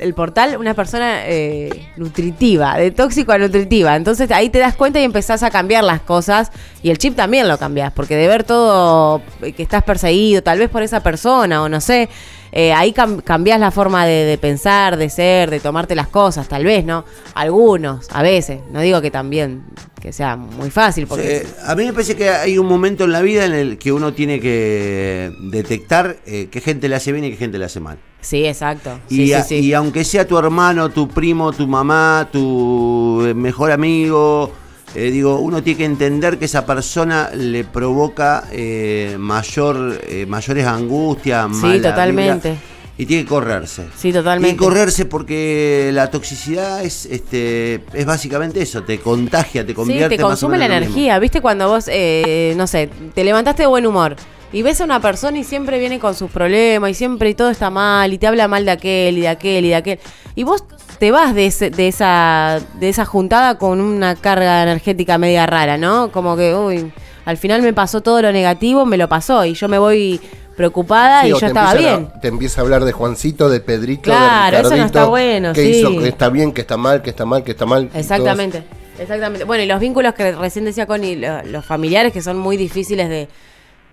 el- 0.00 0.14
portal, 0.14 0.56
una 0.56 0.72
persona 0.74 1.26
eh, 1.26 1.88
nutritiva, 1.96 2.76
de 2.78 2.90
tóxico 2.90 3.32
a 3.32 3.38
nutritiva. 3.38 3.96
Entonces 3.96 4.30
ahí 4.30 4.48
te 4.50 4.58
das 4.60 4.74
cuenta 4.76 5.00
y 5.00 5.04
empezás 5.04 5.42
a 5.42 5.50
cambiar 5.50 5.84
las 5.84 6.00
cosas 6.00 6.50
y 6.82 6.90
el 6.90 6.98
chip 6.98 7.16
también 7.16 7.48
lo 7.48 7.58
cambias, 7.58 7.92
porque 7.92 8.16
de 8.16 8.28
ver 8.28 8.44
todo 8.44 9.20
que 9.40 9.62
estás 9.62 9.82
perseguido, 9.82 10.42
tal 10.42 10.58
vez 10.60 10.70
por 10.70 10.82
esa 10.82 11.00
persona 11.02 11.62
o 11.62 11.68
no 11.68 11.80
sé, 11.80 12.08
eh, 12.52 12.72
ahí 12.72 12.92
cam- 12.92 13.22
cambias 13.22 13.58
la 13.60 13.70
forma 13.70 14.06
de, 14.06 14.24
de 14.24 14.38
pensar, 14.38 14.96
de 14.96 15.10
ser, 15.10 15.50
de 15.50 15.60
tomarte 15.60 15.94
las 15.94 16.08
cosas, 16.08 16.48
tal 16.48 16.64
vez, 16.64 16.84
¿no? 16.84 17.04
Algunos, 17.34 18.08
a 18.12 18.22
veces, 18.22 18.60
no 18.72 18.80
digo 18.80 19.00
que 19.00 19.10
también, 19.10 19.64
que 20.00 20.12
sea 20.12 20.36
muy 20.36 20.70
fácil, 20.70 21.06
porque... 21.06 21.46
A 21.66 21.74
mí 21.74 21.84
me 21.84 21.92
parece 21.92 22.16
que 22.16 22.28
hay 22.30 22.58
un 22.58 22.66
momento 22.66 23.04
en 23.04 23.12
la 23.12 23.22
vida 23.22 23.44
en 23.44 23.52
el 23.52 23.78
que 23.78 23.92
uno 23.92 24.12
tiene 24.12 24.40
que 24.40 25.30
detectar 25.50 26.16
eh, 26.26 26.48
qué 26.50 26.60
gente 26.60 26.88
le 26.88 26.96
hace 26.96 27.12
bien 27.12 27.24
y 27.24 27.30
qué 27.30 27.36
gente 27.36 27.58
le 27.58 27.64
hace 27.64 27.80
mal. 27.80 27.98
Sí, 28.20 28.44
exacto. 28.44 28.98
Y, 29.08 29.16
Sí, 29.26 29.32
a- 29.34 29.42
sí, 29.42 29.60
sí. 29.60 29.66
y 29.66 29.72
aunque 29.74 30.04
sea 30.04 30.26
tu 30.26 30.36
hermano, 30.38 30.90
tu 30.90 31.08
primo, 31.08 31.52
tu 31.52 31.66
mamá, 31.66 32.28
tu 32.32 33.22
eh, 33.26 33.34
mejor 33.34 33.70
amigo, 33.70 34.50
eh, 34.96 35.10
digo, 35.10 35.38
uno 35.40 35.62
tiene 35.62 35.76
que 35.78 35.84
entender 35.84 36.38
que 36.38 36.46
esa 36.46 36.64
persona 36.64 37.30
le 37.34 37.64
provoca 37.64 38.44
eh, 38.50 39.16
mayor, 39.18 40.00
eh, 40.08 40.24
mayores 40.26 40.66
angustias, 40.66 41.46
Sí, 41.52 41.62
mala 41.66 41.90
totalmente. 41.90 42.48
vibra, 42.50 42.62
y 42.98 43.04
tiene 43.04 43.24
que 43.24 43.28
correrse. 43.28 43.84
Sí, 43.94 44.10
totalmente. 44.10 44.46
Tiene 44.54 44.58
que 44.58 44.64
correrse 44.64 45.04
porque 45.04 45.90
la 45.92 46.10
toxicidad 46.10 46.82
es, 46.82 47.04
este, 47.04 47.82
es 47.92 48.06
básicamente 48.06 48.62
eso, 48.62 48.82
te 48.84 48.98
contagia, 49.00 49.66
te 49.66 49.74
convierte 49.74 50.14
Sí, 50.14 50.16
te 50.16 50.22
más 50.22 50.42
o 50.42 50.46
consume 50.46 50.56
la 50.56 50.64
menos 50.64 50.76
en 50.76 50.80
lo 50.80 50.86
mismo. 50.86 50.96
energía. 51.00 51.18
¿Viste 51.18 51.40
cuando 51.42 51.68
vos, 51.68 51.84
eh, 51.92 52.54
no 52.56 52.66
sé, 52.66 52.88
te 53.14 53.22
levantaste 53.22 53.64
de 53.64 53.66
buen 53.66 53.86
humor 53.86 54.16
y 54.56 54.62
ves 54.62 54.80
a 54.80 54.84
una 54.84 55.00
persona 55.00 55.38
y 55.38 55.44
siempre 55.44 55.78
viene 55.78 55.98
con 55.98 56.14
sus 56.14 56.30
problemas 56.30 56.90
y 56.90 56.94
siempre 56.94 57.28
y 57.28 57.34
todo 57.34 57.50
está 57.50 57.68
mal 57.68 58.12
y 58.12 58.18
te 58.18 58.26
habla 58.26 58.48
mal 58.48 58.64
de 58.64 58.70
aquel 58.70 59.18
y 59.18 59.20
de 59.20 59.28
aquel 59.28 59.64
y 59.66 59.68
de 59.68 59.74
aquel? 59.74 59.98
Y 60.34 60.44
vos 60.44 60.64
te 60.98 61.10
vas 61.10 61.34
de, 61.34 61.46
ese- 61.46 61.68
de, 61.70 61.88
esa, 61.88 62.60
de 62.80 62.88
esa 62.88 63.04
juntada 63.04 63.58
con 63.58 63.80
una 63.82 64.14
carga 64.14 64.62
energética 64.62 65.18
media 65.18 65.44
rara, 65.46 65.76
¿no? 65.76 66.10
Como 66.10 66.36
que, 66.36 66.54
uy, 66.54 66.90
al 67.26 67.36
final 67.36 67.60
me 67.60 67.74
pasó 67.74 68.00
todo 68.00 68.22
lo 68.22 68.32
negativo, 68.32 68.86
me 68.86 68.96
lo 68.96 69.08
pasó 69.10 69.44
y 69.44 69.52
yo 69.52 69.68
me 69.68 69.78
voy 69.78 70.20
preocupada 70.56 71.20
Sí, 71.20 71.26
y 71.26 71.30
yo 71.32 71.36
estaba 71.46 71.72
empiezan 71.72 71.94
a- 71.94 71.98
bien. 71.98 72.20
te 72.22 72.28
empieza 72.28 72.60
a 72.60 72.64
hablar 72.64 72.84
de 72.86 72.92
Juancito, 72.92 73.50
de 73.50 73.60
Pedrito, 73.60 74.04
Claro, 74.04 74.56
de 74.56 74.60
eso 74.62 74.70
no 74.70 74.74
Ricardito, 74.76 74.98
está 75.00 75.04
bueno, 75.10 75.52
que 75.52 75.62
sí. 75.62 75.68
hizo, 75.80 75.90
que 75.98 76.08
está 76.08 76.30
bien, 76.30 76.52
que 76.52 76.62
está 76.62 76.78
mal, 76.78 77.02
que 77.02 77.10
está 77.10 77.26
mal, 77.26 77.44
que 77.44 77.50
está 77.50 77.66
mal. 77.66 77.90
Exactamente, 77.92 78.62
exactamente. 78.98 79.44
Bueno, 79.44 79.64
y 79.64 79.66
los 79.66 79.80
vínculos 79.80 80.14
que 80.14 80.32
recién 80.32 80.64
decía 80.64 80.86
Connie, 80.86 81.16
lo- 81.16 81.42
los 81.42 81.62
familiares 81.62 82.10
que 82.10 82.22
son 82.22 82.38
muy 82.38 82.56
difíciles 82.56 83.10
de, 83.10 83.28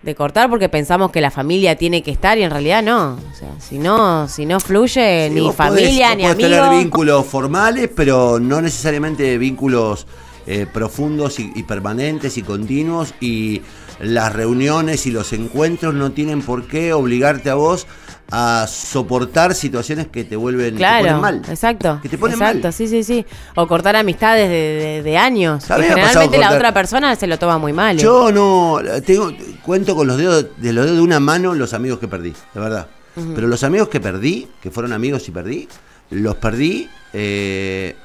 de 0.04 0.16
cortar 0.16 0.50
porque 0.50 0.68
pensamos 0.70 1.12
que 1.12 1.22
la 1.22 1.32
familia 1.32 1.76
tiene 1.78 2.04
que 2.04 2.12
estar 2.12 2.38
y 2.38 2.44
en 2.44 2.52
realidad 2.52 2.84
no. 2.84 3.14
O 3.14 3.36
sea, 3.38 3.50
si 3.60 3.80
no, 3.80 4.28
si 4.28 4.46
no 4.46 4.60
fluye 4.60 5.30
Sí, 5.30 5.34
ni 5.36 5.42
vos 5.42 5.56
familia 5.56 6.10
podés- 6.12 6.18
ni 6.18 6.24
vos 6.24 6.32
podés 6.34 6.46
tener 6.48 6.60
amigos. 6.60 6.84
vínculos 6.84 7.26
formales, 7.26 7.90
pero 7.96 8.40
no 8.40 8.62
necesariamente 8.62 9.38
vínculos 9.38 10.06
eh, 10.46 10.68
profundos 10.72 11.40
y, 11.40 11.54
y 11.56 11.64
permanentes 11.64 12.38
y 12.38 12.42
continuos. 12.44 13.14
Y 13.22 13.62
las 14.02 14.34
reuniones 14.34 15.06
y 15.06 15.12
los 15.12 15.32
encuentros 15.32 15.94
no 15.94 16.12
tienen 16.12 16.42
por 16.42 16.68
qué 16.68 16.92
obligarte 16.92 17.50
a 17.50 17.56
vos 17.56 17.88
a 18.32 18.66
soportar 18.68 19.54
situaciones 19.54 20.08
que 20.08 20.24
te 20.24 20.36
vuelven 20.36 20.72
te 20.72 20.78
Claro, 20.78 21.06
ponen 21.06 21.22
mal. 21.22 21.42
exacto. 21.48 22.00
Que 22.02 22.10
te 22.10 22.18
ponen 22.18 22.38
exacto, 22.38 22.64
mal. 22.64 22.74
sí, 22.74 22.88
sí, 22.88 23.04
sí. 23.04 23.26
O 23.56 23.68
cortar 23.68 23.96
amistades 23.96 24.50
de, 24.50 24.56
de- 24.56 25.04
de 25.04 25.18
años. 25.18 25.64
Que 25.66 25.74
generalmente 25.76 26.38
la 26.40 26.52
otra 26.52 26.74
persona 26.74 27.16
se 27.16 27.28
lo 27.28 27.38
toma 27.40 27.58
muy 27.58 27.72
mal. 27.74 27.98
¿eh? 27.98 28.02
Yo 28.02 28.32
no 28.32 28.80
tengo 29.06 29.32
cuento 29.66 29.96
con 29.96 30.08
los 30.08 30.18
dedos 30.18 30.48
de 30.58 30.74
los 30.74 30.86
dedos 30.86 30.98
de 30.98 31.04
una 31.04 31.20
mano 31.20 31.54
los 31.56 31.74
amigos 31.74 32.00
que 32.00 32.08
perdí, 32.08 32.34
de 32.54 32.60
verdad. 32.60 32.88
Pero 33.36 33.48
los 33.48 33.64
amigos 33.64 33.90
que 33.90 34.00
perdí, 34.00 34.48
que 34.62 34.72
fueron 34.72 34.92
amigos 34.92 35.28
y 35.28 35.32
perdí, 35.32 35.68
los 36.10 36.36
perdí 36.36 36.90
eh, 37.14 37.96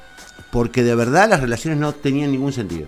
porque 0.51 0.83
de 0.83 0.93
verdad 0.95 1.27
las 1.29 1.41
relaciones 1.41 1.79
no 1.79 1.93
tenían 1.93 2.31
ningún 2.31 2.53
sentido. 2.53 2.87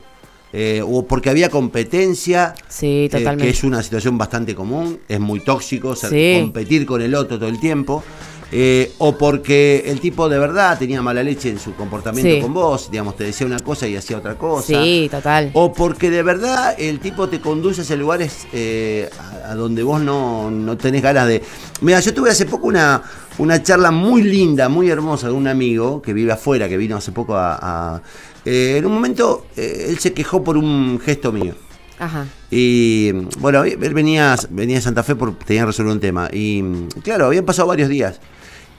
Eh, 0.54 0.84
o 0.86 1.06
porque 1.08 1.30
había 1.30 1.50
competencia, 1.50 2.54
Sí, 2.68 3.10
eh, 3.12 3.36
que 3.38 3.50
es 3.50 3.64
una 3.64 3.82
situación 3.82 4.18
bastante 4.18 4.54
común, 4.54 5.00
es 5.08 5.20
muy 5.20 5.40
tóxico 5.40 5.96
ser- 5.96 6.10
Sí. 6.10 6.40
competir 6.42 6.86
con 6.86 7.02
el 7.02 7.16
otro 7.16 7.40
todo 7.40 7.48
el 7.50 7.60
tiempo. 7.60 8.04
Eh, 8.52 8.92
o 8.98 9.18
porque 9.18 9.84
el 9.88 10.00
tipo 10.02 10.28
de 10.28 10.38
verdad 10.38 10.78
tenía 10.78 11.02
mala 11.02 11.24
leche 11.24 11.50
en 11.50 11.60
su 11.60 11.74
comportamiento 11.76 12.30
Sí. 12.36 12.42
con 12.42 12.54
vos, 12.54 12.90
digamos, 12.92 13.16
te 13.16 13.24
decía 13.24 13.48
una 13.48 13.60
cosa 13.60 13.88
y 13.88 13.96
hacía 13.96 14.18
otra 14.18 14.36
cosa. 14.38 14.68
Sí, 14.68 15.08
total. 15.10 15.52
O 15.54 15.72
porque 15.74 16.10
de 16.10 16.22
verdad 16.24 16.76
el 16.78 17.00
tipo 17.00 17.30
te 17.30 17.40
conduce 17.40 17.82
hacia 17.82 17.96
lugares 17.96 18.48
eh, 18.54 19.10
a, 19.46 19.52
a 19.52 19.56
donde 19.56 19.84
vos 19.84 20.02
no, 20.02 20.52
no 20.52 20.78
tenés 20.78 21.02
ganas 21.02 21.28
de. 21.28 21.42
Mira, 21.82 22.00
yo 22.02 22.14
tuve 22.14 22.30
hace 22.30 22.46
poco 22.46 22.68
una, 22.68 23.02
una 23.38 23.64
charla 23.64 23.92
muy 23.92 24.24
linda, 24.24 24.68
muy 24.70 24.90
hermosa 24.90 25.28
de 25.28 25.34
un 25.34 25.48
amigo 25.48 26.02
que 26.02 26.14
vive 26.14 26.32
afuera, 26.34 26.68
que 26.68 26.78
vino 26.78 26.98
hace 26.98 27.12
poco 27.12 27.36
a. 27.36 27.58
a- 27.96 28.02
eh, 28.44 28.78
en 28.80 28.86
un 28.88 28.94
momento 28.94 29.46
eh, 29.56 29.86
él 29.90 30.00
se 30.00 30.14
quejó 30.14 30.44
por 30.44 30.58
un 30.58 31.00
gesto 31.04 31.32
mío. 31.32 31.54
Ajá. 32.00 32.26
Y 32.50 33.12
bueno, 33.40 33.64
él 33.64 33.94
venía, 33.94 34.36
venía 34.50 34.78
de 34.78 34.82
Santa 34.82 35.04
Fe 35.04 35.16
porque 35.16 35.46
tenía 35.46 35.62
que 35.62 35.68
resolver 35.68 35.94
un 35.94 36.00
tema. 36.00 36.28
Y 36.34 36.64
claro, 37.04 37.28
habían 37.28 37.46
pasado 37.46 37.68
varios 37.68 37.88
días. 37.88 38.20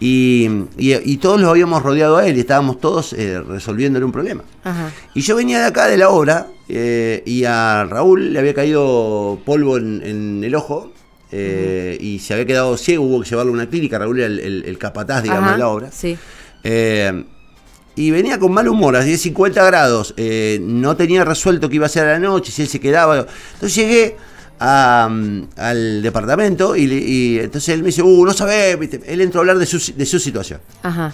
Y, 0.04 0.48
y- 0.78 0.94
y 1.12 1.16
todos 1.18 1.40
lo 1.40 1.48
habíamos 1.48 1.80
rodeado 1.80 2.16
a 2.16 2.26
él 2.26 2.36
y 2.36 2.40
estábamos 2.40 2.80
todos 2.80 3.12
eh, 3.12 3.38
resolviéndole 3.40 4.04
un 4.04 4.10
problema. 4.10 4.42
Ajá. 4.64 4.90
Y 5.14 5.20
yo 5.20 5.36
venía 5.36 5.60
de 5.60 5.66
acá 5.66 5.86
de 5.86 5.96
la 5.96 6.08
obra 6.08 6.48
eh, 6.68 7.22
y 7.24 7.44
a 7.44 7.84
Raúl 7.84 8.32
le 8.32 8.38
había 8.40 8.52
caído 8.52 9.38
polvo 9.44 9.76
en, 9.76 10.02
en 10.04 10.42
el 10.42 10.56
ojo 10.56 10.90
eh, 11.30 11.96
y 12.00 12.18
se 12.18 12.32
había 12.34 12.46
quedado 12.46 12.76
ciego, 12.76 13.04
hubo 13.04 13.22
que 13.22 13.28
llevarlo 13.30 13.52
a 13.52 13.54
una 13.54 13.68
clínica. 13.68 13.96
Raúl 14.00 14.18
era 14.18 14.26
el, 14.26 14.40
el- 14.40 14.64
el 14.66 14.76
capataz, 14.76 15.22
digamos, 15.22 15.44
Ajá, 15.44 15.52
de 15.52 15.58
la 15.58 15.68
obra. 15.68 15.90
Sí. 15.92 16.18
Eh, 16.64 17.24
y 17.94 18.10
venía 18.10 18.38
con 18.40 18.52
mal 18.52 18.66
humor, 18.66 18.96
de 18.98 19.16
50 19.16 19.64
grados. 19.64 20.14
eh, 20.16 20.58
no 20.62 20.96
tenía 20.96 21.24
resuelto 21.24 21.68
qué 21.68 21.76
iba 21.76 21.84
a 21.84 21.86
hacer 21.86 22.08
a 22.08 22.12
la 22.14 22.18
noche, 22.18 22.50
si 22.50 22.62
él 22.62 22.68
se 22.68 22.80
quedaba. 22.80 23.18
Entonces 23.54 23.74
llegué 23.76 24.16
a, 24.64 25.08
mm, 25.10 25.48
al 25.56 26.02
departamento 26.02 26.76
y, 26.76 26.84
y 26.84 27.38
entonces 27.40 27.70
él 27.74 27.80
me 27.80 27.86
dice, 27.86 28.00
uh, 28.02 28.24
no 28.24 28.32
sabés, 28.32 28.78
¿viste? 28.78 29.00
él 29.06 29.20
entró 29.20 29.40
a 29.40 29.42
hablar 29.42 29.58
de 29.58 29.66
su, 29.66 29.92
de 29.96 30.06
su 30.06 30.18
situación. 30.20 30.60
Ajá. 30.84 31.12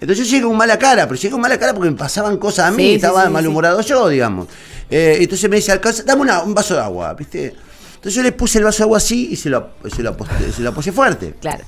Entonces 0.00 0.26
yo 0.26 0.30
llegué 0.32 0.46
con 0.46 0.56
mala 0.56 0.78
cara, 0.78 1.06
pero 1.06 1.14
llegué 1.16 1.30
con 1.30 1.40
mala 1.40 1.58
cara 1.58 1.74
porque 1.74 1.90
me 1.90 1.96
pasaban 1.96 2.36
cosas 2.38 2.66
a 2.66 2.70
mí, 2.72 2.82
Sí, 2.82 2.88
sí, 2.90 2.94
estaba 2.96 3.26
sí, 3.26 3.30
malhumorado 3.32 3.80
yo, 3.82 4.08
digamos. 4.08 4.48
Eh, 4.90 5.18
entonces 5.20 5.48
me 5.48 5.56
dice, 5.56 5.70
"Alcanza, 5.72 6.02
dame 6.04 6.22
una- 6.22 6.42
un 6.42 6.54
vaso 6.54 6.74
de 6.74 6.80
agua, 6.80 7.14
¿viste? 7.14 7.54
Entonces 7.94 8.14
yo 8.14 8.22
le 8.22 8.32
puse 8.32 8.58
el 8.58 8.64
vaso 8.64 8.78
de 8.78 8.84
agua 8.84 8.98
así 8.98 9.28
y 9.32 9.36
se 9.36 9.48
lo, 9.50 9.70
se 9.94 10.02
lo, 10.02 10.16
aposté- 10.16 10.52
se 10.52 10.62
lo 10.62 10.70
apoyé 10.70 10.90
fuerte. 10.92 11.34
Claro. 11.40 11.64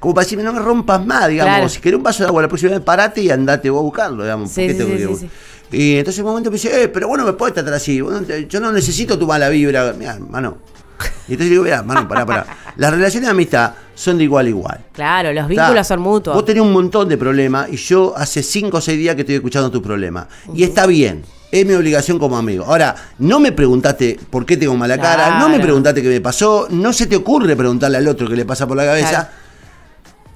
Como 0.00 0.14
para 0.14 0.24
decirme, 0.24 0.44
no 0.44 0.52
me 0.52 0.60
rompas 0.60 1.04
más, 1.04 1.28
digamos. 1.28 1.54
Claro. 1.54 1.68
Si 1.68 1.80
querés 1.80 1.96
un 1.98 2.02
vaso 2.04 2.22
de 2.22 2.28
agua 2.28 2.42
la 2.42 2.48
próxima 2.48 2.72
vez, 2.72 2.80
parate 2.80 3.20
y 3.22 3.30
andate 3.30 3.68
vos 3.70 3.80
a 3.80 3.82
buscarlo, 3.82 4.22
digamos. 4.22 4.50
Sí, 4.50 4.66
¿Por 4.68 4.86
qué 4.86 5.06
sí, 5.08 5.16
sí. 5.20 5.30
Y 5.70 5.98
entonces 5.98 6.20
en 6.20 6.24
un 6.24 6.30
momento 6.30 6.50
me 6.50 6.54
dice, 6.54 6.84
eh, 6.84 6.88
pero 6.88 7.08
bueno, 7.08 7.24
me 7.24 7.32
puedes 7.34 7.54
tratar 7.54 7.74
así. 7.74 8.00
Yo 8.48 8.60
no 8.60 8.72
necesito 8.72 9.18
tu 9.18 9.26
mala 9.26 9.48
vibra. 9.48 9.92
Mira, 9.98 10.14
hermano. 10.14 10.58
Y 11.28 11.32
entonces 11.32 11.50
digo, 11.50 11.62
mira, 11.64 11.76
hermano, 11.78 12.08
pará, 12.08 12.24
pará. 12.24 12.46
Las 12.76 12.90
relaciones 12.90 13.26
de 13.26 13.30
amistad 13.32 13.72
son 13.94 14.18
de 14.18 14.24
igual 14.24 14.46
a 14.46 14.48
igual. 14.48 14.78
Claro, 14.92 15.32
los 15.32 15.48
Está. 15.50 15.62
vínculos 15.64 15.86
son 15.86 16.00
mutuos. 16.00 16.34
Vos 16.34 16.44
tenés 16.44 16.62
un 16.62 16.72
montón 16.72 17.08
de 17.08 17.16
problemas 17.18 17.68
y 17.70 17.76
yo 17.76 18.14
hace 18.16 18.42
5 18.42 18.76
o 18.76 18.80
6 18.80 18.98
días 18.98 19.14
que 19.14 19.22
estoy 19.22 19.34
escuchando 19.36 19.70
tus 19.70 19.82
problemas. 19.82 20.26
Y 20.54 20.62
está 20.62 20.86
bien. 20.86 21.22
Es 21.50 21.64
mi 21.66 21.72
obligación 21.74 22.18
como 22.18 22.36
amigo. 22.36 22.64
Ahora, 22.64 22.94
no 23.18 23.40
me 23.40 23.52
preguntaste 23.52 24.18
por 24.30 24.44
qué 24.44 24.56
tengo 24.56 24.76
mala 24.76 24.98
cara, 24.98 25.38
no 25.38 25.46
me 25.48 25.54
Claro. 25.54 25.62
preguntaste 25.62 26.02
qué 26.02 26.08
me 26.08 26.20
pasó, 26.20 26.66
no 26.70 26.92
se 26.92 27.06
te 27.06 27.16
ocurre 27.16 27.56
preguntarle 27.56 27.96
al 27.98 28.06
otro 28.08 28.28
qué 28.28 28.36
le 28.36 28.44
pasa 28.44 28.66
por 28.66 28.76
la 28.76 28.84
cabeza. 28.84 29.08
Claro. 29.10 29.28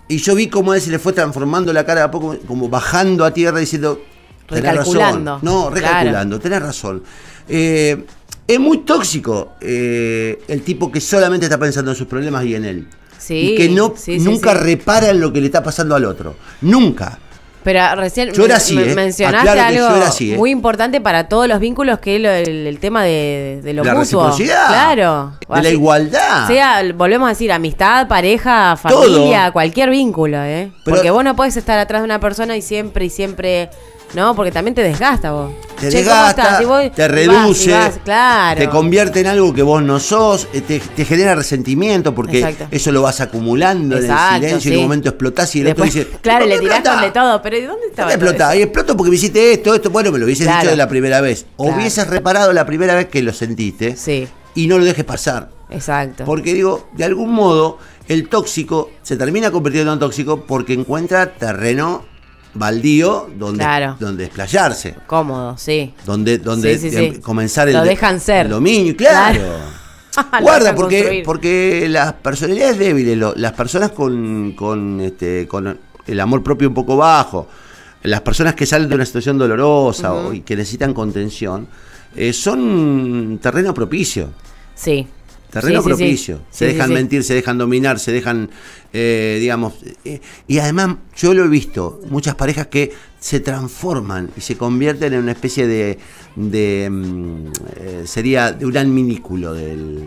Y 0.09 0.19
yo 0.19 0.35
vi 0.35 0.49
cómo 0.49 0.73
a 0.73 0.77
él 0.77 0.83
se 0.83 0.91
le 0.91 0.99
fue 0.99 1.13
transformando 1.13 1.73
la 1.73 1.85
cara 1.87 2.05
a 2.05 2.11
poco, 2.11 2.37
como 2.47 2.69
bajando 2.69 3.25
a 3.25 3.33
tierra 3.33 3.59
diciendo. 3.59 4.03
"Tenés 4.49 4.77
razón". 4.77 4.95
Recalculando. 4.95 5.39
No, 5.43 5.71
Claro. 5.71 5.75
recalculando, 5.75 6.41
tenés 6.41 6.63
razón. 6.63 7.03
Eh, 7.49 8.05
es 8.47 8.61
muy 8.61 8.79
tóxico 8.79 9.53
eh, 9.61 10.43
el 10.49 10.63
tipo 10.63 10.91
que 10.93 11.01
solamente 11.01 11.47
está 11.47 11.59
pensando 11.59 11.91
en 11.93 11.97
sus 11.97 12.07
problemas 12.07 12.45
y 12.45 12.55
en 12.55 12.65
él. 12.65 12.89
Sí, 13.19 13.53
y 13.53 13.57
que 13.57 13.69
no, 13.69 13.95
sí, 13.97 14.19
nunca 14.19 14.53
sí. 14.53 14.59
repara 14.59 15.11
en 15.11 15.21
lo 15.21 15.33
que 15.33 15.41
le 15.41 15.47
está 15.47 15.63
pasando 15.63 15.95
al 15.95 16.05
otro. 16.05 16.35
Nunca. 16.63 17.19
Pero 17.65 17.95
recién 17.95 18.33
Yo 18.33 18.45
era 18.45 18.57
así, 18.57 18.77
¿eh? 18.79 18.95
mencionaste 18.95 19.49
algo 19.51 19.89
yo 19.89 19.97
era 19.97 20.09
así, 20.09 20.33
¿eh? 20.33 20.37
muy 20.37 20.51
importante 20.51 21.01
para 21.01 21.29
todos 21.29 21.47
los 21.47 21.61
vínculos 21.61 21.99
que 22.01 22.17
es 22.17 22.49
el, 22.49 22.67
el 22.67 22.79
tema 22.81 23.05
de, 23.05 23.61
de 23.63 23.73
lo 23.73 23.85
La 23.85 23.95
mutuo. 23.95 24.27
reciprocidad. 24.27 24.67
Claro. 24.69 25.33
De 25.55 25.63
la 25.63 25.69
igualdad. 25.71 26.47
Sea, 26.49 26.83
volvemos 26.95 27.27
a 27.27 27.31
decir, 27.31 27.53
amistad, 27.53 28.09
pareja, 28.09 28.77
Todo. 28.89 29.03
familia, 29.03 29.51
cualquier 29.53 29.91
vínculo, 29.91 30.43
¿eh? 30.43 30.73
Pero- 30.85 30.97
Porque 30.97 31.11
vos 31.11 31.23
no 31.25 31.37
podés 31.37 31.57
estar 31.57 31.79
atrás 31.79 32.03
de 32.03 32.07
una 32.07 32.19
persona 32.21 32.57
y 32.57 32.63
siempre 32.63 33.05
y 33.05 33.11
siempre. 33.11 33.71
¿No? 34.15 34.35
Porque 34.35 34.53
también 34.53 34.75
te 34.75 34.83
desgasta 34.83 35.33
vos. 35.33 35.53
Te 35.81 35.89
Che, 35.91 36.05
¿cómo 36.05 36.15
desgasta, 36.17 36.61
vos 36.65 36.93
te 36.95 37.09
reduce, 37.09 37.73
vas, 37.73 37.99
claro. 38.05 38.61
te 38.61 38.69
convierte 38.69 39.21
en 39.21 39.27
algo 39.27 39.53
que 39.53 39.63
vos 39.63 39.83
no 39.83 39.99
sos, 39.99 40.47
eh, 40.53 40.61
te, 40.61 40.79
te 40.79 41.05
genera 41.05 41.35
resentimiento 41.35 42.15
porque 42.15 42.39
Exacto. 42.39 42.67
eso 42.71 42.93
lo 42.93 43.03
vas 43.03 43.21
acumulando 43.21 43.97
Exacto, 43.97 44.37
en 44.37 44.43
el 44.45 44.49
silencio 44.61 44.71
y 44.71 44.75
en 44.75 44.79
un 44.81 44.85
momento 44.85 45.09
explotás 45.09 45.57
y 45.57 45.61
el 45.61 45.65
Después, 45.67 45.91
otro 45.91 46.05
dice, 46.05 46.19
claro, 46.23 46.41
"¿Por 46.45 46.49
le 46.51 46.59
tirás 46.61 46.75
con 46.77 46.79
explotás? 46.93 47.03
de 47.03 47.11
todo. 47.11 47.43
Pero 47.43 47.57
¿y 47.57 47.61
dónde 47.63 47.81
¿Por 47.81 47.89
estaba 47.91 48.13
explotás? 48.13 48.55
Y 48.57 48.63
exploto 48.63 48.97
porque 48.97 49.11
me 49.11 49.17
hiciste 49.17 49.53
esto, 49.55 49.75
esto, 49.75 49.91
bueno, 49.91 50.13
me 50.13 50.19
lo 50.21 50.27
hubieses 50.27 50.47
Claro. 50.47 50.61
dicho 50.61 50.71
de 50.71 50.77
la 50.77 50.89
primera 50.89 51.21
vez. 51.21 51.47
O 51.57 51.65
Claro. 51.65 51.79
hubieses 51.81 52.07
reparado 52.07 52.53
la 52.53 52.65
primera 52.65 52.95
vez 52.95 53.07
que 53.09 53.21
lo 53.23 53.33
sentiste 53.33 53.97
Sí, 53.97 54.29
y 54.55 54.69
no 54.69 54.79
lo 54.79 54.85
dejes 54.85 55.05
pasar. 55.05 55.49
exacto. 55.71 56.25
Porque 56.25 56.55
digo, 56.55 56.87
de 56.93 57.03
algún 57.05 57.33
modo, 57.33 57.79
el 58.07 58.29
tóxico 58.29 58.91
se 59.03 59.17
termina 59.17 59.51
convirtiendo 59.51 59.93
en 59.93 59.99
tóxico 59.99 60.45
porque 60.47 60.75
encuentra 60.75 61.33
terreno 61.35 62.05
baldío 62.55 63.31
donde, 63.39 63.59
Claro. 63.65 63.97
donde 63.99 64.25
explayarse. 64.25 64.95
Cómodo, 65.07 65.57
sí. 65.59 65.95
Donde, 66.05 66.39
donde 66.39 66.79
Sí, 66.79 66.91
sí, 66.91 66.97
sí. 66.97 67.05
em, 67.05 67.21
comenzar 67.21 67.69
el 67.69 67.75
Lo 67.75 67.83
de- 67.83 67.89
dejan 67.91 68.21
ser. 68.21 68.47
el 68.47 68.53
dominio, 68.53 68.97
claro. 68.97 69.41
Guarda, 70.43 70.75
porque, 70.75 70.97
construir. 70.99 71.25
porque 71.25 71.87
las 71.89 72.13
personalidades 72.15 72.79
débiles, 72.79 73.17
lo- 73.17 73.35
las 73.37 73.53
personas 73.53 73.93
con, 73.93 74.53
con, 74.53 75.01
este, 75.01 75.49
con 75.49 75.79
el 76.07 76.21
amor 76.21 76.43
propio 76.43 76.69
un 76.69 76.75
poco 76.75 76.97
bajo, 76.97 77.49
las 78.03 78.21
personas 78.21 78.55
que 78.55 78.67
salen 78.67 78.89
de 78.89 78.95
una 78.97 79.07
situación 79.07 79.39
dolorosa 79.39 80.13
o- 80.13 80.33
y 80.35 80.41
que 80.41 80.55
necesitan 80.57 80.93
contención, 80.93 81.67
eh, 82.15 82.33
son 82.35 83.39
terreno 83.41 83.73
propicio. 83.73 84.31
Sí. 84.75 85.07
Terreno 85.53 85.83
Sí, 85.83 85.89
sí, 85.91 85.95
sí. 85.97 86.03
propicio. 86.03 86.41
Se 86.51 86.65
dejan 86.67 86.93
mentir, 86.93 87.23
se 87.25 87.35
dejan 87.35 87.59
dominar, 87.59 87.99
se 87.99 88.11
dejan, 88.11 88.51
eh, 88.93 89.37
digamos. 89.41 89.75
eh, 90.05 90.21
y 90.49 90.59
además, 90.59 90.97
yo 91.17 91.35
lo 91.35 91.45
he 91.45 91.49
visto, 91.49 92.01
muchas 92.09 92.35
parejas 92.35 92.69
que 92.69 92.93
se 93.21 93.39
transforman 93.41 94.31
y 94.37 94.41
se 94.41 94.57
convierten 94.57 95.13
en 95.13 95.21
una 95.21 95.33
especie 95.33 95.67
de. 95.67 95.99
de 96.37 96.89
mm, 96.91 97.47
eh, 97.77 98.03
sería 98.07 98.53
de 98.53 98.65
un 98.67 98.77
adminículo 98.77 99.53
del, 99.55 100.05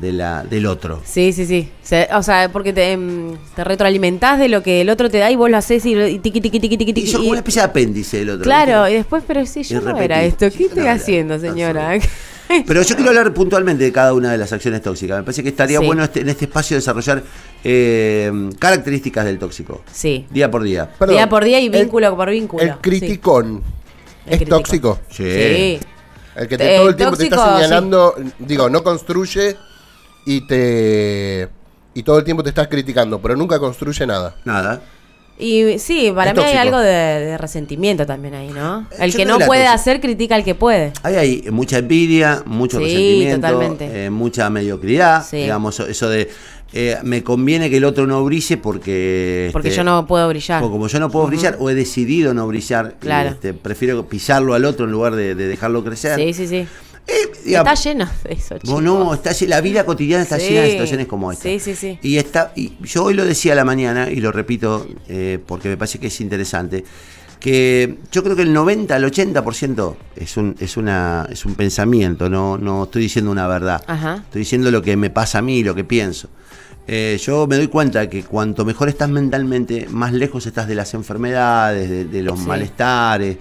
de 0.00 0.12
la, 0.12 0.44
del 0.44 0.66
otro. 0.66 1.02
Sí, 1.04 1.32
sí, 1.32 1.46
sí. 1.46 1.68
O 2.14 2.22
sea, 2.22 2.48
porque 2.52 2.72
te, 2.72 2.92
em, 2.92 3.36
te 3.56 3.64
retroalimentás 3.64 4.38
de 4.38 4.48
lo 4.48 4.62
que 4.62 4.82
el 4.82 4.88
otro 4.90 5.10
te 5.10 5.18
da 5.18 5.30
y 5.30 5.36
vos 5.36 5.50
lo 5.50 5.56
haces 5.56 5.84
y, 5.84 5.94
y 6.00 6.18
tiqui, 6.20 6.40
tiqui, 6.40 6.60
tiqui, 6.60 6.76
tiqui, 6.76 7.00
Y 7.00 7.06
son 7.08 7.20
como 7.22 7.30
una 7.30 7.38
especie 7.40 7.60
de 7.62 7.66
apéndice 7.66 8.18
del 8.18 8.30
otro. 8.30 8.44
claro, 8.44 8.88
y 8.88 8.94
después, 8.94 9.24
pero 9.26 9.44
sí, 9.46 9.62
yo 9.64 9.80
Y 9.80 9.84
no 9.84 9.98
era 9.98 10.22
esto. 10.22 10.48
¿Qué 10.50 10.58
yo 10.58 10.66
estoy 10.68 10.82
no 10.82 10.82
era. 10.82 10.92
haciendo, 10.92 11.38
señora? 11.40 11.98
Pero 12.66 12.82
yo 12.82 12.94
quiero 12.94 13.10
hablar 13.10 13.32
puntualmente 13.34 13.84
de 13.84 13.92
cada 13.92 14.12
una 14.14 14.30
de 14.32 14.38
las 14.38 14.52
acciones 14.52 14.82
tóxicas. 14.82 15.18
Me 15.18 15.22
parece 15.24 15.42
que 15.42 15.48
estaría 15.48 15.80
Sí. 15.80 15.86
bueno 15.86 16.04
este- 16.04 16.20
en 16.20 16.28
este 16.28 16.44
espacio 16.46 16.76
desarrollar 16.76 17.22
eh, 17.64 18.50
características 18.58 19.24
del 19.24 19.38
tóxico. 19.38 19.82
Sí. 19.92 20.26
Día 20.30 20.50
por 20.50 20.62
día. 20.62 20.88
Perdón, 20.98 21.16
Día 21.16 21.28
por 21.28 21.44
día 21.44 21.58
y 21.60 21.66
el- 21.66 21.72
vínculo 21.72 22.16
por 22.16 22.30
vínculo. 22.30 22.62
El 22.62 22.76
criticón. 22.78 23.62
¿Es 24.26 24.44
tóxico? 24.48 24.98
Sí. 25.10 25.24
Sí. 25.24 25.80
El 26.36 26.48
que 26.48 26.58
te, 26.58 26.74
Eh, 26.74 26.78
todo 26.78 26.88
el 26.90 26.96
tiempo 26.96 27.16
te 27.16 27.24
está 27.24 27.56
señalando, 27.56 28.14
digo, 28.38 28.68
no 28.68 28.82
construye 28.84 29.56
y 30.26 30.46
te 30.46 31.48
y 31.94 32.02
todo 32.02 32.18
el 32.18 32.24
tiempo 32.24 32.42
te 32.42 32.50
estás 32.50 32.68
criticando, 32.68 33.20
pero 33.22 33.36
nunca 33.36 33.58
construye 33.58 34.06
nada. 34.06 34.36
Nada. 34.44 34.82
Y 35.38 35.78
sí, 35.78 36.10
para 36.14 36.30
Es 36.30 36.36
mí 36.36 36.42
hay 36.44 36.56
algo 36.56 36.78
de, 36.78 36.88
de 36.90 37.38
resentimiento 37.38 38.06
también 38.06 38.34
ahí, 38.34 38.48
¿no? 38.48 38.86
El 38.98 39.12
Yo 39.12 39.18
que 39.18 39.24
no 39.26 39.38
puede 39.38 39.64
tóxica- 39.64 39.72
hacer 39.74 40.00
critica 40.00 40.34
al 40.34 40.44
que 40.44 40.54
puede. 40.54 40.92
Ahí 41.02 41.14
hay 41.16 41.50
mucha 41.50 41.78
envidia, 41.78 42.42
mucho 42.46 42.78
Sí, 42.78 42.84
resentimiento, 42.84 43.46
totalmente. 43.48 44.06
eh, 44.06 44.10
mucha 44.10 44.48
mediocridad, 44.48 45.24
Sí. 45.26 45.36
digamos, 45.38 45.78
eso 45.80 46.08
de 46.08 46.30
eh, 46.72 46.96
me 47.04 47.22
conviene 47.22 47.70
que 47.70 47.76
el 47.76 47.84
otro 47.84 48.06
no 48.08 48.24
brille 48.24 48.56
porque... 48.56 49.50
Porque 49.52 49.68
este, 49.68 49.78
yo 49.78 49.84
no 49.84 50.04
puedo 50.06 50.28
brillar. 50.28 50.62
o 50.64 50.70
como 50.70 50.88
yo 50.88 50.98
no 51.00 51.10
puedo 51.10 51.26
brillar 51.28 51.56
o 51.60 51.70
he 51.70 51.74
decidido 51.74 52.34
no 52.34 52.46
brillar, 52.48 52.96
y, 52.96 53.02
Claro. 53.04 53.30
este, 53.30 53.54
prefiero 53.54 54.06
pisarlo 54.08 54.52
al 54.52 54.64
otro 54.64 54.84
en 54.86 54.90
lugar 54.90 55.14
de, 55.14 55.34
de 55.36 55.46
dejarlo 55.46 55.84
crecer. 55.84 56.18
Sí, 56.18 56.32
sí, 56.34 56.48
sí. 56.48 56.66
Eh, 57.08 57.30
digamos, 57.44 57.72
Está 57.72 57.88
lleno 57.88 58.08
de 58.24 58.32
eso, 58.34 58.58
chicos. 58.58 58.82
no, 58.82 59.14
está 59.14 59.30
la 59.46 59.60
vida 59.60 59.84
cotidiana 59.86 60.24
está 60.24 60.38
Sí. 60.40 60.48
llena 60.48 60.62
de 60.62 60.70
situaciones 60.72 61.06
como 61.06 61.30
esta. 61.30 61.44
Sí, 61.44 61.60
sí, 61.60 61.76
sí. 61.76 61.98
Y, 62.02 62.16
está, 62.16 62.52
y 62.56 62.72
yo 62.82 63.04
hoy 63.04 63.14
lo 63.14 63.24
decía 63.24 63.52
a 63.52 63.56
la 63.56 63.64
mañana 63.64 64.10
y 64.10 64.16
lo 64.16 64.32
repito 64.32 64.86
eh, 65.08 65.38
porque 65.46 65.68
me 65.68 65.76
parece 65.76 65.98
que 66.00 66.08
es 66.08 66.20
interesante, 66.20 66.84
que 67.38 67.98
yo 68.10 68.24
creo 68.24 68.34
que 68.34 68.42
el 68.42 68.52
90 68.52 68.96
al 68.96 69.04
80% 69.04 69.96
es 70.16 70.36
un, 70.36 70.56
es, 70.58 70.76
una, 70.76 71.28
es 71.30 71.44
un 71.44 71.54
pensamiento, 71.54 72.28
no, 72.28 72.58
no 72.58 72.84
estoy 72.84 73.02
diciendo 73.02 73.30
una 73.30 73.46
verdad. 73.46 73.84
Ajá. 73.86 74.16
Estoy 74.24 74.40
diciendo 74.40 74.70
lo 74.70 74.82
que 74.82 74.96
me 74.96 75.10
pasa 75.10 75.38
a 75.38 75.42
mí, 75.42 75.62
lo 75.62 75.74
que 75.74 75.84
pienso. 75.84 76.28
Eh, 76.88 77.20
yo 77.22 77.46
me 77.48 77.56
doy 77.56 77.66
cuenta 77.68 78.08
que 78.08 78.22
cuanto 78.22 78.64
mejor 78.64 78.88
estás 78.88 79.08
mentalmente, 79.10 79.86
más 79.90 80.12
lejos 80.12 80.46
estás 80.46 80.66
de 80.68 80.74
las 80.76 80.94
enfermedades, 80.94 81.90
de, 81.90 82.04
de 82.04 82.22
los 82.22 82.38
Sí. 82.40 82.46
malestares, 82.46 83.36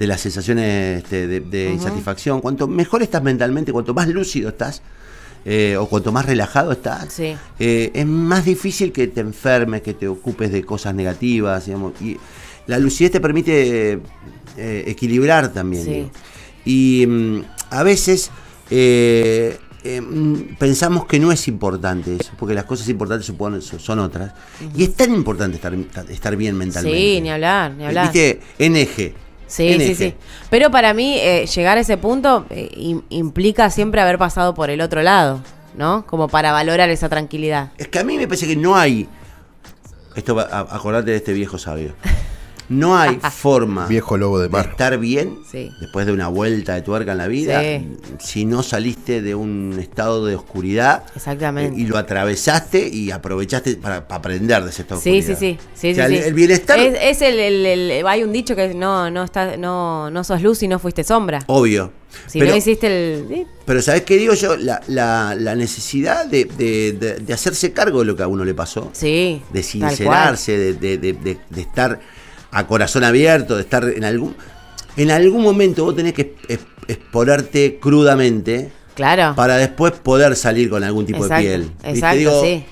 de 0.00 0.06
las 0.06 0.22
sensaciones 0.22 1.04
este, 1.04 1.26
de, 1.26 1.40
de 1.40 1.70
insatisfacción. 1.74 2.40
Cuanto 2.40 2.66
mejor 2.66 3.02
estás 3.02 3.22
mentalmente, 3.22 3.70
cuanto 3.70 3.92
más 3.92 4.08
lúcido 4.08 4.48
estás, 4.48 4.80
eh, 5.44 5.76
o 5.78 5.86
cuanto 5.86 6.10
más 6.10 6.24
relajado 6.24 6.72
estás, 6.72 7.12
Sí. 7.12 7.36
eh, 7.58 7.90
es 7.92 8.06
más 8.06 8.46
difícil 8.46 8.92
que 8.92 9.08
te 9.08 9.20
enfermes, 9.20 9.82
que 9.82 9.92
te 9.92 10.08
ocupes 10.08 10.50
de 10.52 10.64
cosas 10.64 10.94
negativas. 10.94 11.66
Digamos, 11.66 11.92
y 12.00 12.16
la 12.66 12.78
lucidez 12.78 13.12
te 13.12 13.20
permite 13.20 14.00
eh, 14.56 14.84
equilibrar 14.86 15.52
también. 15.52 15.84
Sí. 15.84 16.10
Y 16.64 17.06
mm, 17.06 17.42
a 17.68 17.82
veces 17.82 18.30
mm, 18.70 20.54
pensamos 20.58 21.04
que 21.04 21.18
no 21.18 21.30
es 21.30 21.46
importante 21.46 22.16
eso, 22.18 22.32
porque 22.38 22.54
las 22.54 22.64
cosas 22.64 22.88
importantes 22.88 23.26
suponen, 23.26 23.60
son, 23.60 23.80
son 23.80 23.98
otras. 23.98 24.32
Y 24.74 24.84
es 24.84 24.94
tan 24.94 25.12
importante 25.14 25.56
estar, 25.56 25.74
estar 26.08 26.36
bien 26.36 26.56
mentalmente. 26.56 26.98
Sí, 26.98 27.20
ni 27.20 27.28
hablar, 27.30 27.74
ni 27.74 27.84
hablar. 27.84 28.10
Viste, 28.10 28.40
NG. 28.58 29.12
Sí, 29.50 29.78
sí, 29.80 29.90
NG. 29.90 29.96
sí. 29.96 30.14
Pero 30.48 30.70
para 30.70 30.94
mí, 30.94 31.16
eh, 31.18 31.46
llegar 31.46 31.76
a 31.76 31.80
ese 31.80 31.96
punto 31.96 32.46
eh, 32.50 32.70
im- 32.76 33.02
implica 33.10 33.68
siempre 33.70 34.00
haber 34.00 34.16
pasado 34.16 34.54
por 34.54 34.70
el 34.70 34.80
otro 34.80 35.02
lado, 35.02 35.40
¿no? 35.76 36.06
Como 36.06 36.28
para 36.28 36.52
valorar 36.52 36.88
esa 36.90 37.08
tranquilidad. 37.08 37.72
Es 37.76 37.88
que 37.88 37.98
a 37.98 38.04
mí 38.04 38.16
me 38.16 38.26
parece 38.28 38.46
que 38.46 38.54
no 38.56 38.76
hay 38.76 39.08
esto 40.16 40.38
acordate 40.38 41.10
de 41.12 41.16
este 41.16 41.32
viejo 41.32 41.58
sabio. 41.58 41.94
No 42.70 42.96
hay 42.96 43.18
forma 43.30 43.86
Viejo 43.86 44.16
lobo 44.16 44.38
de 44.38 44.44
de 44.44 44.48
mar. 44.48 44.68
estar 44.70 44.96
bien 44.98 45.38
Sí. 45.50 45.70
después 45.80 46.06
de 46.06 46.12
una 46.12 46.28
vuelta 46.28 46.74
de 46.74 46.82
tuerca 46.82 47.12
en 47.12 47.18
la 47.18 47.26
vida 47.28 47.60
Sí. 47.60 47.88
si 48.20 48.44
no 48.46 48.62
saliste 48.62 49.20
de 49.20 49.34
un 49.34 49.76
estado 49.78 50.24
de 50.24 50.36
oscuridad 50.36 51.02
Exactamente. 51.14 51.78
y 51.78 51.84
lo 51.86 51.98
atravesaste 51.98 52.88
y 52.88 53.10
aprovechaste 53.10 53.76
para, 53.76 54.06
para 54.08 54.18
aprender 54.20 54.62
de 54.64 54.70
ese 54.70 54.82
estado 54.82 55.00
de 55.00 55.04
Sí, 55.04 55.22
sí, 55.22 55.32
oscuridad. 55.32 55.60
sí, 55.60 55.68
sí, 55.74 55.90
O 55.90 55.94
sea, 55.96 56.08
sí, 56.08 56.14
el, 56.14 56.22
sí. 56.22 56.28
el 56.28 56.34
bienestar, 56.34 56.78
Es, 56.78 56.94
es 57.00 57.22
el, 57.22 57.38
el- 57.38 57.66
el- 57.66 58.06
hay 58.06 58.22
un 58.22 58.32
dicho 58.32 58.54
que 58.56 58.72
no, 58.72 59.10
no 59.10 59.24
está, 59.24 59.56
no, 59.56 60.10
no 60.10 60.24
sos 60.24 60.40
luz 60.40 60.62
y 60.62 60.68
no 60.68 60.78
fuiste 60.78 61.04
sombra. 61.04 61.40
obvio. 61.48 61.92
Si 62.26 62.40
pero, 62.40 62.50
no 62.50 62.56
hiciste 62.56 62.86
el. 62.88 63.46
pero 63.64 63.80
¿sabes 63.82 64.02
qué 64.02 64.16
digo 64.16 64.34
yo? 64.34 64.56
La, 64.56 64.80
la- 64.88 65.36
la 65.38 65.54
necesidad 65.54 66.26
de, 66.26 66.44
de- 66.44 66.92
de- 66.92 67.14
de 67.20 67.32
hacerse 67.32 67.72
cargo 67.72 68.00
de 68.00 68.04
lo 68.06 68.16
que 68.16 68.22
a 68.24 68.26
uno 68.28 68.44
le 68.44 68.52
pasó. 68.54 68.90
Sí. 68.92 69.42
de 69.52 69.62
sincerarse, 69.62 70.56
de, 70.58 70.72
de- 70.74 70.98
de- 70.98 71.12
de- 71.12 71.38
de 71.48 71.60
estar 71.60 72.00
a 72.52 72.66
corazón 72.66 73.04
abierto, 73.04 73.56
de 73.56 73.62
estar 73.62 73.84
en 73.84 74.04
algún... 74.04 74.34
En 74.96 75.10
algún 75.10 75.42
momento 75.42 75.84
vos 75.84 75.94
tenés 75.96 76.12
que 76.14 76.34
exponerte 76.88 77.78
crudamente 77.80 78.72
Claro. 78.94 79.34
para 79.36 79.56
después 79.56 79.92
poder 79.92 80.36
salir 80.36 80.68
con 80.68 80.82
algún 80.84 81.06
tipo 81.06 81.24
exacto, 81.24 81.36
de 81.36 81.48
piel. 81.48 81.72
Exacto, 81.84 82.18
Digo, 82.18 82.42
sí. 82.42 82.64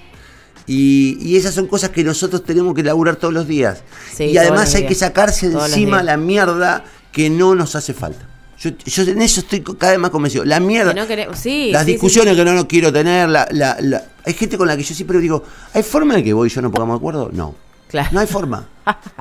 Y, 0.66 1.16
y 1.22 1.36
esas 1.36 1.54
son 1.54 1.66
cosas 1.66 1.90
que 1.90 2.04
nosotros 2.04 2.44
tenemos 2.44 2.74
que 2.74 2.82
laburar 2.82 3.16
todos 3.16 3.32
los 3.32 3.46
días. 3.48 3.82
Sí, 4.14 4.24
y 4.24 4.36
además 4.36 4.74
hay 4.74 4.82
días. 4.82 4.88
que 4.90 4.94
sacarse 4.96 5.48
de 5.48 5.54
encima 5.58 6.02
la 6.02 6.16
mierda 6.18 6.84
que 7.12 7.30
no 7.30 7.54
nos 7.54 7.74
hace 7.76 7.94
falta. 7.94 8.26
Yo, 8.60 8.70
yo 8.84 9.02
en 9.04 9.22
eso 9.22 9.40
estoy 9.40 9.60
cada 9.62 9.92
vez 9.92 10.00
más 10.00 10.10
convencido. 10.10 10.44
La 10.44 10.60
mierda. 10.60 10.92
Que 10.92 11.00
no 11.00 11.06
queremos- 11.06 11.38
sí, 11.38 11.70
las 11.72 11.84
sí, 11.86 11.92
discusiones 11.92 12.36
que 12.36 12.44
no, 12.44 12.52
no 12.52 12.68
quiero 12.68 12.92
tener. 12.92 13.28
La, 13.30 13.48
la- 13.52 13.78
la- 13.80 14.04
hay 14.26 14.34
gente 14.34 14.58
con 14.58 14.66
la 14.68 14.76
que 14.76 14.82
yo 14.82 14.94
siempre 14.94 15.18
digo, 15.20 15.44
¿hay 15.72 15.82
forma 15.84 16.14
de 16.16 16.24
que 16.24 16.32
vos 16.34 16.46
y 16.46 16.50
yo 16.50 16.60
no 16.60 16.70
pongamos 16.70 16.96
de 16.96 16.98
acuerdo? 16.98 17.30
No. 17.32 17.54
Claro. 17.88 18.08
No 18.12 18.20
hay 18.20 18.26
forma. 18.26 18.68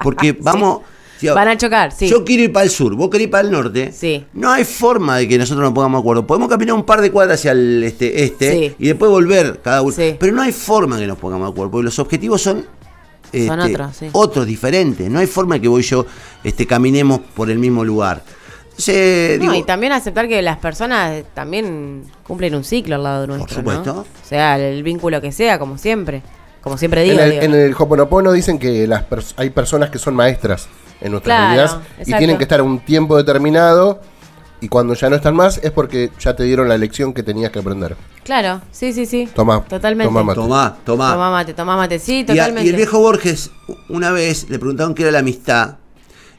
Porque 0.04 0.34
vamos. 0.40 0.82
si- 1.20 1.28
Van 1.30 1.48
a 1.48 1.58
chocar, 1.58 1.92
sí. 1.92 2.08
Yo 2.08 2.24
quiero 2.24 2.44
ir 2.44 2.54
para 2.54 2.66
el 2.66 2.70
sur, 2.70 2.94
vos 2.96 3.10
querés 3.10 3.26
ir 3.26 3.32
para 3.32 3.44
el 3.48 3.52
norte. 3.52 3.92
Sí. 3.92 4.26
No 4.34 4.52
hay 4.52 4.64
forma 4.66 5.18
de 5.18 5.28
que 5.28 5.38
nosotros 5.38 5.64
nos 5.64 5.74
pongamos 5.74 6.00
de 6.00 6.02
acuerdo. 6.04 6.28
Podemos 6.28 6.48
caminar 6.50 6.76
un 6.76 6.84
par 6.86 7.02
de 7.02 7.12
cuadras 7.12 7.40
hacia 7.40 7.52
el 7.54 7.84
este, 7.84 8.24
este 8.24 8.52
Sí. 8.52 8.76
y 8.78 8.88
después 8.88 9.10
volver 9.10 9.60
cada 9.64 9.82
uno. 9.82 9.94
Pero 9.98 10.34
no 10.34 10.42
hay 10.44 10.52
forma 10.52 10.96
de 10.98 11.04
que 11.04 11.08
nos 11.08 11.18
pongamos 11.18 11.48
de 11.48 11.52
acuerdo, 11.52 11.72
porque 11.72 11.86
los 11.86 11.98
objetivos 12.00 12.42
son. 12.42 12.66
Son 13.34 13.60
este, 13.60 13.74
otros, 13.74 13.96
sí. 13.98 14.08
otros, 14.14 14.46
diferentes. 14.46 15.10
No 15.10 15.20
hay 15.20 15.28
forma 15.28 15.56
de 15.56 15.62
que 15.62 15.68
vos 15.68 15.82
y 15.82 15.84
yo 15.84 16.06
este, 16.46 16.66
caminemos 16.66 17.20
por 17.36 17.50
el 17.50 17.60
mismo 17.60 17.84
lugar. 17.84 18.24
No, 18.78 18.94
digo, 19.40 19.54
y 19.56 19.64
también 19.64 19.92
aceptar 19.92 20.28
que 20.28 20.40
las 20.44 20.58
personas 20.60 21.24
también 21.34 22.04
cumplen 22.24 22.54
un 22.54 22.64
ciclo 22.64 22.96
al 22.96 23.04
lado 23.04 23.26
nuestro. 23.28 23.56
supuesto. 23.58 23.92
¿no? 23.94 24.00
O 24.02 24.06
sea, 24.24 24.58
el 24.60 24.84
vínculo 24.84 25.20
que 25.20 25.32
sea, 25.32 25.58
como 25.58 25.78
siempre. 25.80 26.22
Como 26.68 26.78
siempre 26.78 27.04
digo. 27.04 27.16
En 27.20 27.24
el, 27.24 27.32
digo. 27.32 27.44
en 27.44 27.54
el 27.56 27.74
Hoponopono 27.78 28.32
dicen 28.32 28.60
que 28.60 28.86
las 28.88 29.08
pers- 29.10 29.34
hay 29.38 29.50
personas 29.50 29.90
que 29.90 30.00
son 30.00 30.16
maestras 30.16 30.68
en 31.02 31.12
nuestras 31.12 31.38
Claro, 31.38 31.54
vidas 31.54 31.78
y 32.08 32.14
tienen 32.18 32.38
que 32.38 32.44
estar 32.44 32.62
un 32.62 32.80
tiempo 32.80 33.16
determinado 33.18 34.02
y 34.60 34.68
cuando 34.70 34.96
ya 34.96 35.10
no 35.10 35.16
están 35.16 35.36
más 35.36 35.60
es 35.64 35.70
porque 35.72 36.10
ya 36.20 36.36
te 36.36 36.44
dieron 36.44 36.68
la 36.68 36.78
lección 36.78 37.14
que 37.14 37.22
tenías 37.24 37.52
que 37.52 37.60
aprender. 37.60 37.96
Claro, 38.24 38.62
sí, 38.72 38.92
sí, 38.94 39.06
sí. 39.06 39.30
Tomá, 39.34 39.64
Totalmente. 39.64 40.10
tomá 40.10 40.24
mate. 40.24 40.36
tomá, 40.40 40.78
tomá. 40.84 41.12
Tomá 41.14 41.32
mate, 41.32 41.54
tomá 41.54 41.78
mate, 41.78 42.00
sí, 42.00 42.20
Y, 42.20 42.22
a- 42.24 42.26
totalmente. 42.26 42.64
y 42.66 42.70
el 42.70 42.76
viejo 42.76 43.00
Borges, 43.00 43.52
una 43.90 44.12
vez 44.12 44.50
le 44.50 44.58
preguntaron 44.60 44.96
qué 44.96 45.04
era 45.04 45.12
la 45.12 45.20
amistad 45.20 45.76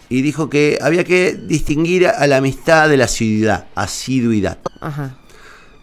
y 0.09 0.23
dijo 0.23 0.51
que 0.51 0.79
había 0.83 1.05
que 1.05 1.35
distinguir 1.35 2.09
a 2.09 2.27
la 2.27 2.39
amistad 2.39 2.89
de 2.89 2.97
la 2.97 3.05
asiduidad. 3.05 3.67
asiduidad. 3.75 4.59
Ajá. 4.81 5.17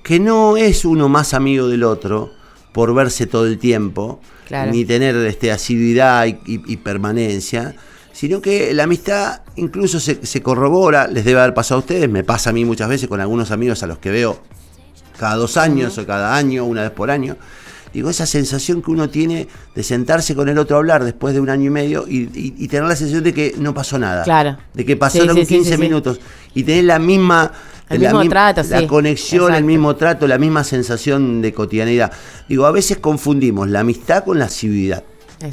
que 0.03 0.19
no 0.19 0.55
es 0.57 0.85
uno 0.85 1.09
más 1.09 1.33
amigo 1.33 1.67
del 1.67 1.83
otro 1.83 2.29
por 2.73 2.93
verse 2.93 3.25
todo 3.25 3.45
el 3.47 3.57
tiempo, 3.57 4.19
Claro. 4.47 4.71
ni 4.71 4.85
tener 4.85 5.15
este, 5.17 5.51
asiduidad 5.51 6.25
y, 6.25 6.37
y- 6.45 6.61
y 6.67 6.77
permanencia, 6.77 7.75
sino 8.13 8.41
que 8.41 8.73
la 8.73 8.83
amistad 8.83 9.41
incluso 9.57 9.99
se, 9.99 10.25
se 10.25 10.41
corrobora, 10.41 11.07
les 11.07 11.25
debe 11.25 11.39
haber 11.41 11.53
pasado 11.53 11.79
a 11.79 11.81
ustedes, 11.81 12.09
me 12.09 12.23
pasa 12.23 12.51
a 12.51 12.53
mí 12.53 12.63
muchas 12.65 12.87
veces 12.89 13.07
con 13.09 13.19
algunos 13.21 13.51
amigos 13.51 13.81
a 13.83 13.87
los 13.87 13.97
que 13.97 14.09
veo 14.11 14.39
cada 15.19 15.35
dos 15.35 15.57
años 15.57 15.97
o 15.97 16.05
cada 16.05 16.35
año, 16.35 16.65
una 16.65 16.81
vez 16.83 16.91
por 16.91 17.09
año. 17.09 17.37
Digo, 17.93 18.09
esa 18.09 18.25
sensación 18.25 18.81
que 18.81 18.91
uno 18.91 19.09
tiene 19.09 19.47
de 19.73 19.81
sentarse 19.81 20.35
con 20.35 20.49
el 20.49 20.57
otro 20.57 20.75
a 20.75 20.79
hablar 20.79 21.05
después 21.05 21.33
de 21.33 21.39
un 21.39 21.49
año 21.49 21.67
y 21.67 21.69
medio 21.69 22.05
y, 22.07 22.23
y- 22.33 22.53
y 22.57 22.67
tener 22.67 22.85
la 22.89 22.95
sensación 22.97 23.23
de 23.23 23.33
que 23.33 23.55
no 23.57 23.73
pasó 23.73 23.97
nada. 23.97 24.23
Claro. 24.23 24.57
De 24.73 24.83
que 24.85 24.97
pasaron 24.97 25.33
Sí, 25.35 25.41
sí, 25.41 25.45
sí, 25.47 25.53
15 25.55 25.69
sí, 25.69 25.75
sí. 25.77 25.81
minutos 25.81 26.19
y 26.53 26.63
tener 26.63 26.83
la 26.83 26.99
misma... 26.99 27.51
El 27.89 28.01
la 28.01 28.09
mismo 28.09 28.23
mi- 28.23 28.29
trato, 28.29 28.63
la 28.67 28.79
sí. 28.79 28.87
conexión, 28.87 29.53
el 29.53 29.63
mismo 29.63 29.95
trato, 29.95 30.27
la 30.27 30.37
misma 30.37 30.63
sensación 30.63 31.41
de 31.41 31.53
cotidianidad. 31.53 32.11
Digo, 32.49 32.65
a 32.65 32.71
veces 32.71 32.97
confundimos 32.97 33.69
la 33.69 33.81
amistad 33.81 34.23
con 34.23 34.39
la 34.39 34.49
civilidad. 34.49 35.03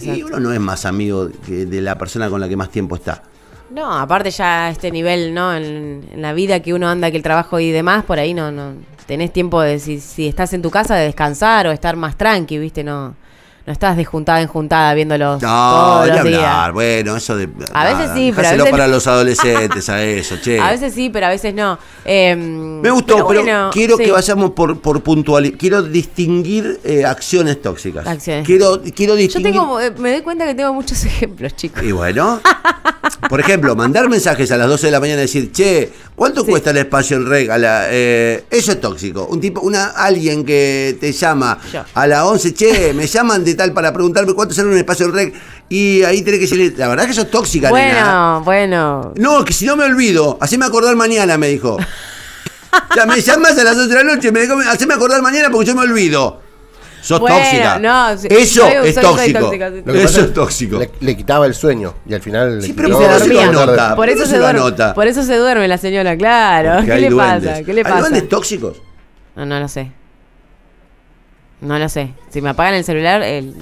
Y 0.00 0.22
uno 0.22 0.40
no 0.40 0.52
es 0.52 0.60
más 0.60 0.86
amigo 0.86 1.28
que 1.46 1.66
de 1.66 1.80
la 1.82 1.98
persona 1.98 2.30
con 2.30 2.40
la 2.40 2.48
que 2.48 2.56
más 2.56 2.70
tiempo 2.70 2.94
está. 2.96 3.22
No, 3.70 3.92
aparte 3.98 4.30
ya 4.30 4.66
a 4.66 4.70
este 4.70 4.90
nivel, 4.90 5.34
¿no? 5.34 5.54
En, 5.54 6.04
en 6.12 6.22
la 6.22 6.32
vida 6.32 6.60
que 6.60 6.72
uno 6.72 6.88
anda, 6.88 7.10
que 7.10 7.16
el 7.16 7.22
trabajo 7.22 7.58
y 7.58 7.70
demás, 7.70 8.04
por 8.04 8.18
ahí 8.18 8.32
no, 8.34 8.50
no 8.52 8.74
tenés 9.06 9.32
tiempo 9.32 9.60
de, 9.60 9.78
si, 9.78 9.98
si 10.00 10.28
estás 10.28 10.52
en 10.52 10.62
tu 10.62 10.70
casa, 10.70 10.94
de 10.94 11.04
descansar 11.06 11.66
o 11.66 11.72
estar 11.72 11.96
más 11.96 12.16
tranqui, 12.16 12.58
¿viste? 12.58 12.84
No, 12.84 13.14
no 13.64 13.72
estás 13.72 13.96
de 13.96 14.04
juntada 14.04 14.40
en 14.40 14.48
juntada 14.48 14.92
viéndolos 14.94 15.40
No, 15.40 15.48
todos 15.48 16.08
los 16.08 16.24
días. 16.24 16.36
hablar. 16.42 16.72
Bueno, 16.72 17.16
eso 17.16 17.36
de. 17.36 17.48
A 17.72 17.84
veces 17.94 18.10
sí, 18.14 18.32
pero 18.34 18.48
a 18.48 18.52
veces- 18.52 18.70
para 18.70 18.88
los 18.88 19.06
adolescentes, 19.06 19.88
a 19.88 20.02
eso, 20.02 20.36
che. 20.42 20.58
A 20.58 20.70
veces 20.72 20.92
sí, 20.94 21.10
pero 21.10 21.26
a 21.26 21.28
veces 21.28 21.54
no. 21.54 21.78
Eh, 22.04 22.34
Me 22.34 22.90
gustó, 22.90 23.26
pero, 23.28 23.42
bueno, 23.44 23.70
quiero 23.72 23.96
sí. 23.96 24.04
que 24.04 24.10
vayamos 24.10 24.50
por, 24.50 24.80
por 24.80 25.00
puntualidad. 25.02 25.56
Quiero 25.58 25.82
distinguir 25.82 26.80
eh, 26.82 27.04
acciones 27.04 27.62
tóxicas. 27.62 28.06
Acciones. 28.06 28.44
Quiero, 28.46 28.82
quiero 28.94 29.12
Yo 29.14 29.18
distinguir. 29.18 29.52
tengo, 29.52 29.80
eh, 29.80 29.92
me 29.96 30.10
doy 30.12 30.22
cuenta 30.22 30.44
que 30.46 30.54
tengo 30.56 30.72
muchos 30.74 31.04
ejemplos, 31.04 31.54
chicos. 31.54 31.82
Y 31.84 31.92
bueno, 31.92 32.40
por 33.28 33.38
ejemplo, 33.40 33.76
mandar 33.76 34.08
mensajes 34.08 34.50
a 34.50 34.56
las 34.56 34.68
12 34.68 34.86
de 34.86 34.90
la 34.90 34.98
mañana 35.00 35.20
y 35.20 35.22
decir, 35.22 35.52
che, 35.52 35.92
¿cuánto 36.16 36.42
Sí. 36.44 36.50
cuesta 36.50 36.70
el 36.70 36.78
espacio 36.78 37.16
en 37.16 37.26
reg? 37.26 37.50
A 37.50 37.58
la, 37.58 37.84
eh, 37.90 38.44
eso 38.50 38.72
es 38.72 38.80
tóxico. 38.80 39.26
Un 39.30 39.40
tipo, 39.40 39.60
una, 39.60 39.86
alguien 39.90 40.44
que 40.44 40.96
te 41.00 41.12
llama 41.12 41.58
Yo. 41.72 41.84
a 41.94 42.06
las 42.08 42.24
11, 42.24 42.54
che, 42.54 42.92
me 42.94 43.06
llaman 43.06 43.44
de 43.44 43.51
tal 43.54 43.72
para 43.72 43.92
preguntarme 43.92 44.32
cuánto 44.34 44.54
sale 44.54 44.68
un 44.68 44.76
espacio 44.76 45.06
en 45.06 45.12
reg. 45.12 45.32
Y 45.68 46.02
ahí 46.02 46.22
tenés 46.22 46.40
que 46.40 46.46
decirle, 46.46 46.72
la 46.76 46.88
verdad 46.88 47.04
que 47.06 47.12
eso 47.12 47.22
es 47.22 47.30
tóxica, 47.30 47.70
nena. 47.70 48.40
Bueno, 48.44 49.12
bueno. 49.14 49.14
No, 49.16 49.44
que 49.44 49.52
si 49.52 49.64
no 49.66 49.76
me 49.76 49.84
olvido, 49.84 50.38
haceme 50.40 50.64
acordar 50.66 50.94
mañana, 50.96 51.36
me 51.38 51.48
dijo. 51.48 51.76
Ya 52.96 53.04
me 53.04 53.20
llamas 53.20 53.58
a 53.58 53.64
las 53.64 53.76
11 53.76 53.88
de 53.94 54.04
la 54.04 54.14
noche, 54.14 54.32
me 54.32 54.40
dijo, 54.40 54.54
haceme 54.70 54.94
acordar 54.94 55.20
mañana 55.20 55.50
porque 55.50 55.66
yo 55.66 55.74
me 55.74 55.82
olvido. 55.82 56.40
Sos 57.02 57.20
Bueno, 57.20 57.36
tóxica. 57.36 57.78
no, 57.78 58.10
Eso 58.10 58.22
soy- 58.22 58.28
es 58.30 58.52
soy- 58.54 58.92
soy 58.94 59.02
tóxico. 59.02 59.38
tóxica, 59.40 59.70
sí. 59.70 59.82
Lo 59.84 59.92
que 59.92 60.02
Eso 60.04 60.20
es 60.22 60.32
tóxico. 60.32 60.78
Le, 60.78 60.90
le 61.00 61.16
quitaba 61.16 61.44
el 61.46 61.54
sueño 61.54 61.94
y 62.08 62.14
al 62.14 62.22
final 62.22 62.62
Sí, 62.62 62.68
le 62.68 62.74
pero 62.74 62.88
quitó- 62.88 62.98
¿por 62.98 63.06
qué 63.08 63.12
le 63.12 63.18
se 63.18 63.28
dormía? 63.34 63.52
Nota. 63.52 63.96
Por 63.96 64.08
eso, 64.08 64.16
¿Por 64.18 64.24
qué 64.24 64.30
se 64.30 64.38
duerme, 64.38 64.60
anota? 64.60 64.94
por 64.94 65.06
eso 65.06 65.22
se 65.22 65.36
duerme 65.36 65.68
la 65.68 65.76
señora, 65.78 66.16
claro. 66.16 66.76
Porque 66.76 66.92
¿Qué 66.92 67.00
le 67.00 67.10
duendes. 67.10 67.50
pasa? 67.50 67.62
¿Qué 67.64 67.72
le 67.74 67.80
¿Hay 67.80 67.84
pasa? 67.84 68.00
duendes 68.00 68.28
tóxicos? 68.28 68.82
No, 69.36 69.44
no 69.46 69.60
lo 69.60 69.68
sé. 69.68 69.90
No 71.62 71.78
lo 71.78 71.88
sé. 71.88 72.12
Si 72.30 72.42
me 72.42 72.50
apagan 72.50 72.74
el 72.74 72.84
celular, 72.84 73.22
el, 73.22 73.54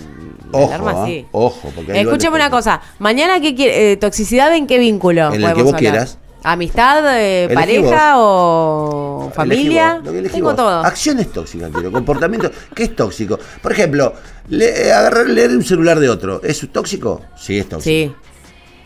Ojo, 0.53 0.67
alarma 0.67 1.05
ah, 1.05 1.07
sí. 1.07 1.27
ojo, 1.31 1.71
porque 1.77 2.01
Escúchame 2.01 2.35
una 2.37 2.51
cosa. 2.51 2.81
Mañana, 2.99 3.41
¿qué 3.41 3.55
quiere? 3.55 3.93
eh, 3.93 3.97
¿Toxicidad 3.97 4.53
en 4.57 4.67
qué 4.67 4.79
vínculo? 4.79 5.33
En 5.33 5.45
el 5.45 5.55
que 5.55 5.63
vos 5.63 5.75
hablar? 5.75 5.79
quieras. 5.79 6.19
¿Amistad, 6.43 7.05
eh, 7.21 7.51
pareja 7.53 8.15
o 8.17 9.31
familia? 9.35 10.01
Tengo 10.33 10.55
todo. 10.55 10.81
Acciones 10.81 11.31
tóxicas, 11.31 11.71
quiero. 11.71 11.93
Comportamiento. 11.93 12.51
¿Qué 12.75 12.85
es 12.85 12.97
tóxico? 12.97 13.39
Por 13.63 13.73
ejemplo, 13.73 14.15
le- 14.49 14.89
eh, 14.89 14.93
agarrar, 14.93 15.29
leer 15.29 15.51
un 15.51 15.63
celular 15.63 16.01
de 16.01 16.09
otro. 16.09 16.41
¿Es 16.43 16.67
tóxico? 16.73 17.21
Sí, 17.37 17.59
es 17.59 17.69
tóxico. 17.69 17.85
Sí. 17.85 18.13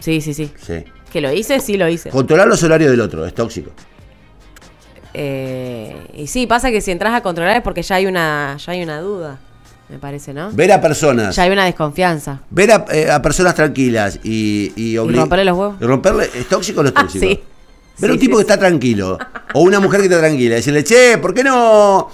Sí, 0.00 0.20
sí, 0.20 0.34
sí. 0.34 0.50
Sí. 0.60 0.84
¿Que 1.12 1.20
lo 1.20 1.32
hice? 1.32 1.60
Sí, 1.60 1.76
lo 1.76 1.88
hice. 1.88 2.10
Controlar 2.10 2.48
los 2.48 2.60
horarios 2.64 2.90
del 2.90 3.00
otro. 3.00 3.24
Es 3.24 3.32
tóxico. 3.34 3.70
Eh, 5.14 5.96
y 6.16 6.26
sí, 6.26 6.46
pasa 6.46 6.70
que 6.70 6.80
si 6.80 6.90
entras 6.90 7.14
a 7.14 7.22
controlar 7.22 7.56
es 7.56 7.62
porque 7.62 7.82
ya 7.82 7.96
hay 7.96 8.06
una, 8.06 8.56
ya 8.58 8.72
hay 8.72 8.82
una 8.82 9.00
duda, 9.00 9.38
me 9.88 9.98
parece, 9.98 10.34
¿no? 10.34 10.50
Ver 10.52 10.72
a 10.72 10.80
personas. 10.80 11.34
Ya 11.36 11.44
hay 11.44 11.50
una 11.50 11.64
desconfianza. 11.64 12.40
Ver 12.50 12.72
a, 12.72 12.84
eh, 12.92 13.10
a 13.10 13.22
personas 13.22 13.54
tranquilas 13.54 14.18
y, 14.24 14.72
y, 14.76 14.98
romperle 14.98 15.44
los 15.44 15.56
huevos. 15.56 15.76
romperle, 15.80 16.28
¿Es 16.34 16.48
tóxico 16.48 16.80
o 16.80 16.82
no 16.82 16.88
es 16.88 16.94
tóxico? 17.02 17.24
Sí. 17.24 17.40
Ver 17.98 18.10
Sí, 18.10 18.14
un 18.14 18.18
tipo 18.18 18.32
sí, 18.32 18.36
que 18.44 18.52
está 18.52 18.58
tranquilo. 18.58 19.18
O 19.54 19.60
una 19.60 19.78
mujer 19.78 20.00
que 20.00 20.06
está 20.06 20.18
tranquila. 20.18 20.56
Decirle, 20.56 20.82
che, 20.82 21.16
¿por 21.18 21.32
qué 21.32 21.44
no? 21.44 22.08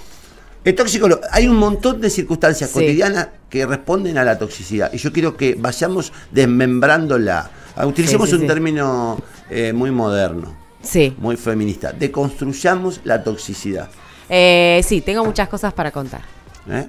Es 0.63 0.75
tóxico. 0.75 1.07
lo- 1.07 1.19
Hay 1.31 1.47
un 1.47 1.55
montón 1.57 1.99
de 1.99 2.09
circunstancias 2.11 2.69
cotidianas 2.69 3.29
que 3.49 3.65
responden 3.65 4.15
a 4.19 4.23
la 4.23 4.37
toxicidad. 4.37 4.93
Y 4.93 4.97
yo 4.99 5.11
quiero 5.11 5.35
que 5.35 5.55
vayamos 5.57 6.13
desmembrándola. 6.29 7.49
Ah, 7.75 7.87
Utilicemos 7.87 8.31
un 8.33 8.45
término 8.45 9.17
eh, 9.49 9.73
muy 9.73 9.89
moderno, 9.89 10.55
Sí. 10.81 11.15
muy 11.17 11.37
feminista. 11.37 11.91
Deconstruyamos 11.91 13.01
la 13.03 13.23
toxicidad. 13.23 13.89
Eh, 14.29 14.81
sí, 14.85 15.01
tengo 15.01 15.23
muchas 15.25 15.47
cosas 15.49 15.73
para 15.73 15.91
contar. 15.91 16.21
¿eh? 16.69 16.87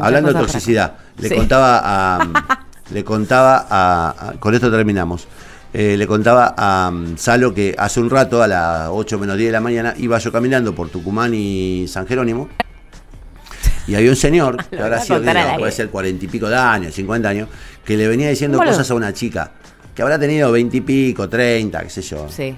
Hablando 0.00 0.32
de 0.32 0.38
toxicidad, 0.40 0.94
le 1.18 1.28
Sí. 1.28 1.34
contaba 1.34 1.80
a. 1.82 2.66
le 2.92 3.04
contaba 3.04 3.66
a, 3.70 4.28
a- 4.28 4.32
Con 4.40 4.54
esto 4.54 4.70
terminamos. 4.70 5.26
Eh, 5.74 5.96
le 5.96 6.06
contaba 6.06 6.54
a 6.56 6.90
um, 6.92 7.16
Salo 7.16 7.54
que 7.54 7.74
hace 7.78 7.98
un 7.98 8.10
rato, 8.10 8.42
a 8.42 8.46
las 8.46 8.88
8 8.90 9.18
menos 9.18 9.38
10 9.38 9.48
de 9.48 9.52
la 9.52 9.60
mañana, 9.62 9.94
iba 9.96 10.18
yo 10.18 10.30
caminando 10.30 10.74
por 10.74 10.90
Tucumán 10.90 11.32
y 11.34 11.86
San 11.88 12.06
Jerónimo. 12.06 12.48
Y 13.86 13.94
había 13.94 14.10
un 14.10 14.16
señor, 14.16 14.56
que 14.70 14.76
Lo 14.76 14.82
habrá 14.84 14.96
voy 14.98 15.02
a 15.02 15.06
sido, 15.06 15.16
contar 15.16 15.36
al 15.36 15.42
digo, 15.42 15.50
aire. 15.52 15.60
puede 15.60 15.72
ser 15.72 15.88
cuarenta 15.88 16.24
y 16.24 16.28
pico 16.28 16.48
de 16.48 16.56
años, 16.56 16.94
cincuenta 16.94 17.30
años, 17.30 17.48
que 17.84 17.96
le 17.96 18.06
venía 18.06 18.28
diciendo 18.28 18.58
¿Cómo 18.58 18.70
lo- 18.70 18.76
cosas 18.76 18.90
a 18.90 18.94
una 18.94 19.12
chica, 19.14 19.52
que 19.94 20.02
habrá 20.02 20.18
tenido 20.18 20.52
veintipico, 20.52 21.28
treinta, 21.28 21.82
qué 21.82 21.90
sé 21.90 22.02
yo. 22.02 22.26
Sí. 22.28 22.54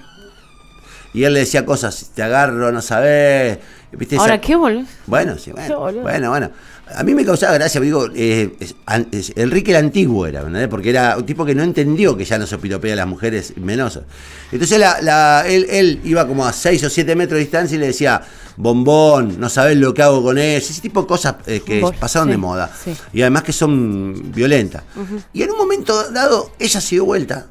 Y 1.14 1.24
él 1.24 1.32
le 1.32 1.40
decía 1.40 1.64
cosas, 1.64 2.10
te 2.14 2.22
agarro, 2.22 2.70
no 2.72 2.82
sabés. 2.82 3.58
¿viste? 3.92 4.16
Ahora, 4.16 4.34
Esa- 4.34 4.40
¿qué 4.40 4.56
boludo? 4.56 4.84
Bueno, 5.06 5.38
sí, 5.38 5.52
bueno. 5.52 5.78
boludo. 5.78 6.02
Bueno, 6.02 6.30
bueno. 6.30 6.50
A 6.96 7.02
mí 7.02 7.14
me 7.14 7.24
causaba 7.24 7.54
gracia, 7.54 7.80
digo, 7.80 8.08
eh, 8.14 8.54
es- 8.60 8.74
an- 8.84 9.06
es- 9.10 9.32
Enrique 9.36 9.70
el 9.70 9.78
Antiguo 9.78 10.26
era, 10.26 10.42
¿verdad? 10.42 10.68
Porque 10.68 10.90
era 10.90 11.16
un 11.16 11.24
tipo 11.24 11.46
que 11.46 11.54
no 11.54 11.62
entendió 11.62 12.14
que 12.14 12.24
ya 12.26 12.36
no 12.36 12.46
se 12.46 12.58
piropea 12.58 12.92
a 12.92 12.96
las 12.96 13.06
mujeres 13.06 13.54
menosas. 13.56 14.02
Entonces 14.52 14.78
la, 14.78 15.00
la- 15.00 15.44
él, 15.46 15.66
él 15.70 16.00
iba 16.04 16.26
como 16.26 16.44
a 16.44 16.52
6 16.52 16.84
o 16.84 16.90
7 16.90 17.14
metros 17.16 17.36
de 17.38 17.40
distancia 17.44 17.76
y 17.76 17.78
le 17.78 17.86
decía, 17.86 18.20
bombón, 18.56 19.38
no 19.40 19.48
sabés 19.48 19.76
lo 19.78 19.94
que 19.94 20.02
hago 20.02 20.22
con 20.22 20.36
él. 20.36 20.56
Ese 20.56 20.80
tipo 20.82 21.02
de 21.02 21.06
cosas 21.06 21.36
eh, 21.46 21.62
que 21.64 21.80
Vos- 21.80 21.94
pasaron 21.96 22.28
sí, 22.28 22.32
de 22.32 22.36
moda. 22.38 22.70
sí. 22.84 22.94
Y 23.12 23.22
además 23.22 23.44
que 23.44 23.52
son 23.52 24.32
violentas. 24.32 24.82
Y 25.32 25.42
en 25.42 25.52
un 25.52 25.58
momento 25.58 26.10
dado, 26.10 26.50
ella 26.58 26.80
se 26.80 26.96
dio 26.96 27.04
vuelta. 27.04 27.46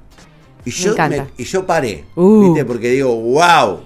Y 0.66 0.72
yo, 0.72 0.96
me- 1.10 1.28
y 1.38 1.44
yo 1.44 1.66
paré. 1.66 2.06
Uh. 2.16 2.46
¿Viste? 2.46 2.66
Porque 2.66 2.90
digo, 2.92 3.16
wow. 3.16 3.82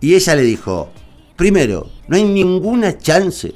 Y 0.00 0.14
ella 0.14 0.34
le 0.34 0.42
dijo, 0.42 0.90
primero, 1.36 1.88
no 2.08 2.16
hay 2.16 2.24
ninguna 2.24 2.98
chance, 2.98 3.54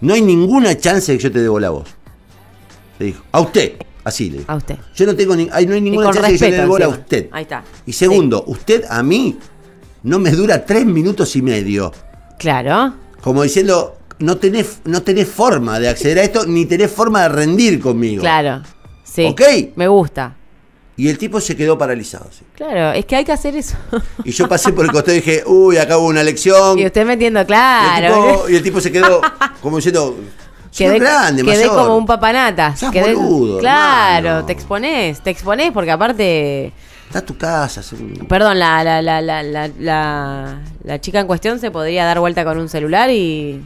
no 0.00 0.14
hay 0.14 0.20
ninguna 0.22 0.76
chance 0.78 1.12
de 1.12 1.18
que 1.18 1.24
yo 1.24 1.32
te 1.32 1.40
debo 1.40 1.58
la 1.58 1.70
voz. 1.70 1.88
Le 2.98 3.06
dijo, 3.06 3.24
a 3.32 3.40
usted, 3.40 3.72
así 4.04 4.28
le 4.30 4.38
dijo. 4.38 4.52
A 4.52 4.56
usted. 4.56 4.76
Yo 4.94 5.06
no 5.06 5.16
tengo 5.16 5.34
ni, 5.34 5.46
no 5.46 5.54
hay 5.54 5.66
ninguna 5.80 6.10
chance 6.12 6.30
de 6.32 6.38
que 6.38 6.38
yo 6.38 6.46
le 6.50 6.56
debo 6.58 6.74
a 6.74 6.78
encima. 6.78 6.96
usted. 6.98 7.28
Ahí 7.32 7.42
está. 7.42 7.64
Y 7.86 7.92
segundo, 7.92 8.44
usted 8.46 8.84
a 8.88 9.02
mí 9.02 9.38
no 10.02 10.18
me 10.18 10.30
dura 10.32 10.64
tres 10.64 10.84
minutos 10.84 11.34
y 11.36 11.42
medio. 11.42 11.92
Claro. 12.38 12.94
Como 13.22 13.42
diciendo, 13.42 13.96
no 14.18 14.36
tenés, 14.36 14.80
no 14.84 15.02
tenés 15.02 15.28
forma 15.28 15.78
de 15.80 15.88
acceder 15.88 16.18
a 16.18 16.22
esto, 16.22 16.46
ni 16.46 16.66
tenés 16.66 16.90
forma 16.90 17.22
de 17.22 17.28
rendir 17.30 17.80
conmigo. 17.80 18.20
Claro. 18.20 18.62
Sí. 19.02 19.24
¿Ok? 19.24 19.40
Me 19.76 19.88
gusta. 19.88 20.36
Y 20.96 21.08
el 21.08 21.16
tipo 21.16 21.40
se 21.40 21.56
quedó 21.56 21.78
paralizado. 21.78 22.26
así. 22.28 22.42
Claro, 22.54 22.92
es 22.92 23.06
que 23.06 23.16
hay 23.16 23.24
que 23.24 23.32
hacer 23.32 23.56
eso. 23.56 23.76
Y 24.24 24.32
yo 24.32 24.48
pasé 24.48 24.72
por 24.72 24.84
el 24.84 24.90
costado 24.92 25.12
y 25.16 25.20
dije, 25.20 25.42
uy, 25.46 25.78
acá 25.78 25.96
hubo 25.96 26.08
una 26.08 26.22
lección. 26.22 26.78
y 26.78 26.84
usted 26.84 27.06
metiendo, 27.06 27.38
Y 27.38 27.42
el, 27.42 27.46
claro. 27.46 28.14
tipo, 28.32 28.48
y 28.50 28.56
el 28.56 28.62
tipo 28.62 28.80
se 28.80 28.92
quedó 28.92 29.20
como 29.62 29.76
diciendo, 29.76 30.16
Quedé, 30.76 30.98
grande, 31.00 31.42
quedé 31.42 31.66
mayor. 31.66 31.74
como 31.76 31.96
un 31.96 32.06
papanata. 32.06 32.74
Quedé- 32.92 33.14
boludo, 33.14 33.58
claro, 33.58 34.28
hermano. 34.28 34.46
te 34.46 34.52
exponés, 34.52 35.20
te 35.20 35.30
exponés 35.30 35.72
porque 35.72 35.90
aparte, 35.90 36.72
Está 37.06 37.18
a 37.20 37.22
tu 37.26 37.36
casa. 37.36 37.82
perdón, 38.28 38.58
la, 38.58 38.84
la, 38.84 39.02
la, 39.02 39.20
la, 39.20 39.42
la, 39.42 39.68
la, 39.78 40.60
la 40.84 41.00
chica 41.00 41.18
en 41.18 41.26
cuestión 41.26 41.58
se 41.58 41.70
podría 41.72 42.04
dar 42.04 42.20
vuelta 42.20 42.44
con 42.44 42.56
un 42.58 42.68
celular 42.68 43.10
y 43.10 43.60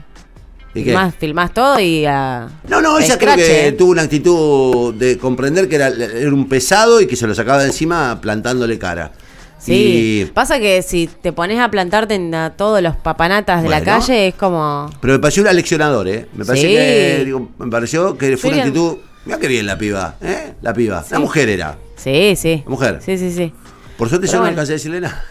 ¿Y 0.75 0.83
filmás, 0.83 1.15
filmás 1.15 1.55
todo 1.55 1.79
y 1.79 2.05
a... 2.05 2.49
No, 2.69 2.81
no, 2.81 2.99
ella 2.99 3.17
creo 3.17 3.37
que 3.37 3.73
tuvo 3.79 3.93
una 3.93 4.03
actitud 4.03 4.93
de 4.95 5.17
comprender 5.19 5.69
que 5.69 5.77
era, 5.77 5.87
era 5.89 6.33
un 6.33 6.49
pesado 6.49 7.01
y 7.01 7.07
que 7.07 7.15
se 7.17 7.27
lo 7.27 7.35
sacaba 7.35 7.61
de 7.61 7.67
encima 7.69 8.21
plantándole 8.21 8.79
cara. 8.79 9.13
Sí, 9.59 10.23
Y- 10.23 10.31
pasa 10.33 10.59
que 10.59 10.83
si 10.83 11.07
te 11.07 11.33
pones 11.33 11.59
a 11.61 11.71
plantarte 11.71 12.17
en 12.17 12.35
a 12.35 12.51
todos 12.51 12.83
los 12.83 12.97
papanatas 12.97 13.63
de 13.63 13.69
la 13.69 13.83
calle 13.83 14.29
es 14.29 14.35
como... 14.35 14.91
pero 15.01 15.15
me 15.15 15.19
pareció 15.21 15.43
un 15.43 15.49
aleccionador, 15.49 16.09
¿eh? 16.09 16.27
Me 16.35 16.45
pareció 16.45 16.69
Sí. 16.69 16.75
que, 16.75 17.23
digo, 17.25 17.49
me 17.59 17.71
pareció 17.71 18.19
que 18.19 18.37
fue 18.37 18.51
una 18.51 18.63
actitud. 18.65 18.97
Mira 19.25 19.39
qué 19.39 19.49
bien 19.49 19.65
la 19.67 19.79
piba, 19.79 20.17
¿eh? 20.21 20.53
La 20.61 20.75
piba. 20.75 21.03
La 21.11 21.19
mujer 21.19 21.49
era. 21.49 21.79
Sí, 21.97 22.35
sí. 22.37 22.63
La 22.65 22.71
mujer. 22.71 23.01
Sí, 23.03 23.17
sí, 23.17 23.33
sí. 23.33 23.53
Por 23.97 24.09
suerte 24.11 24.27
Pero 24.27 24.33
yo 24.33 24.39
no 24.39 24.43
bueno. 24.43 24.51
alcancé 24.51 24.73
a 24.73 24.75
decirle 24.75 25.01
nada. 25.01 25.25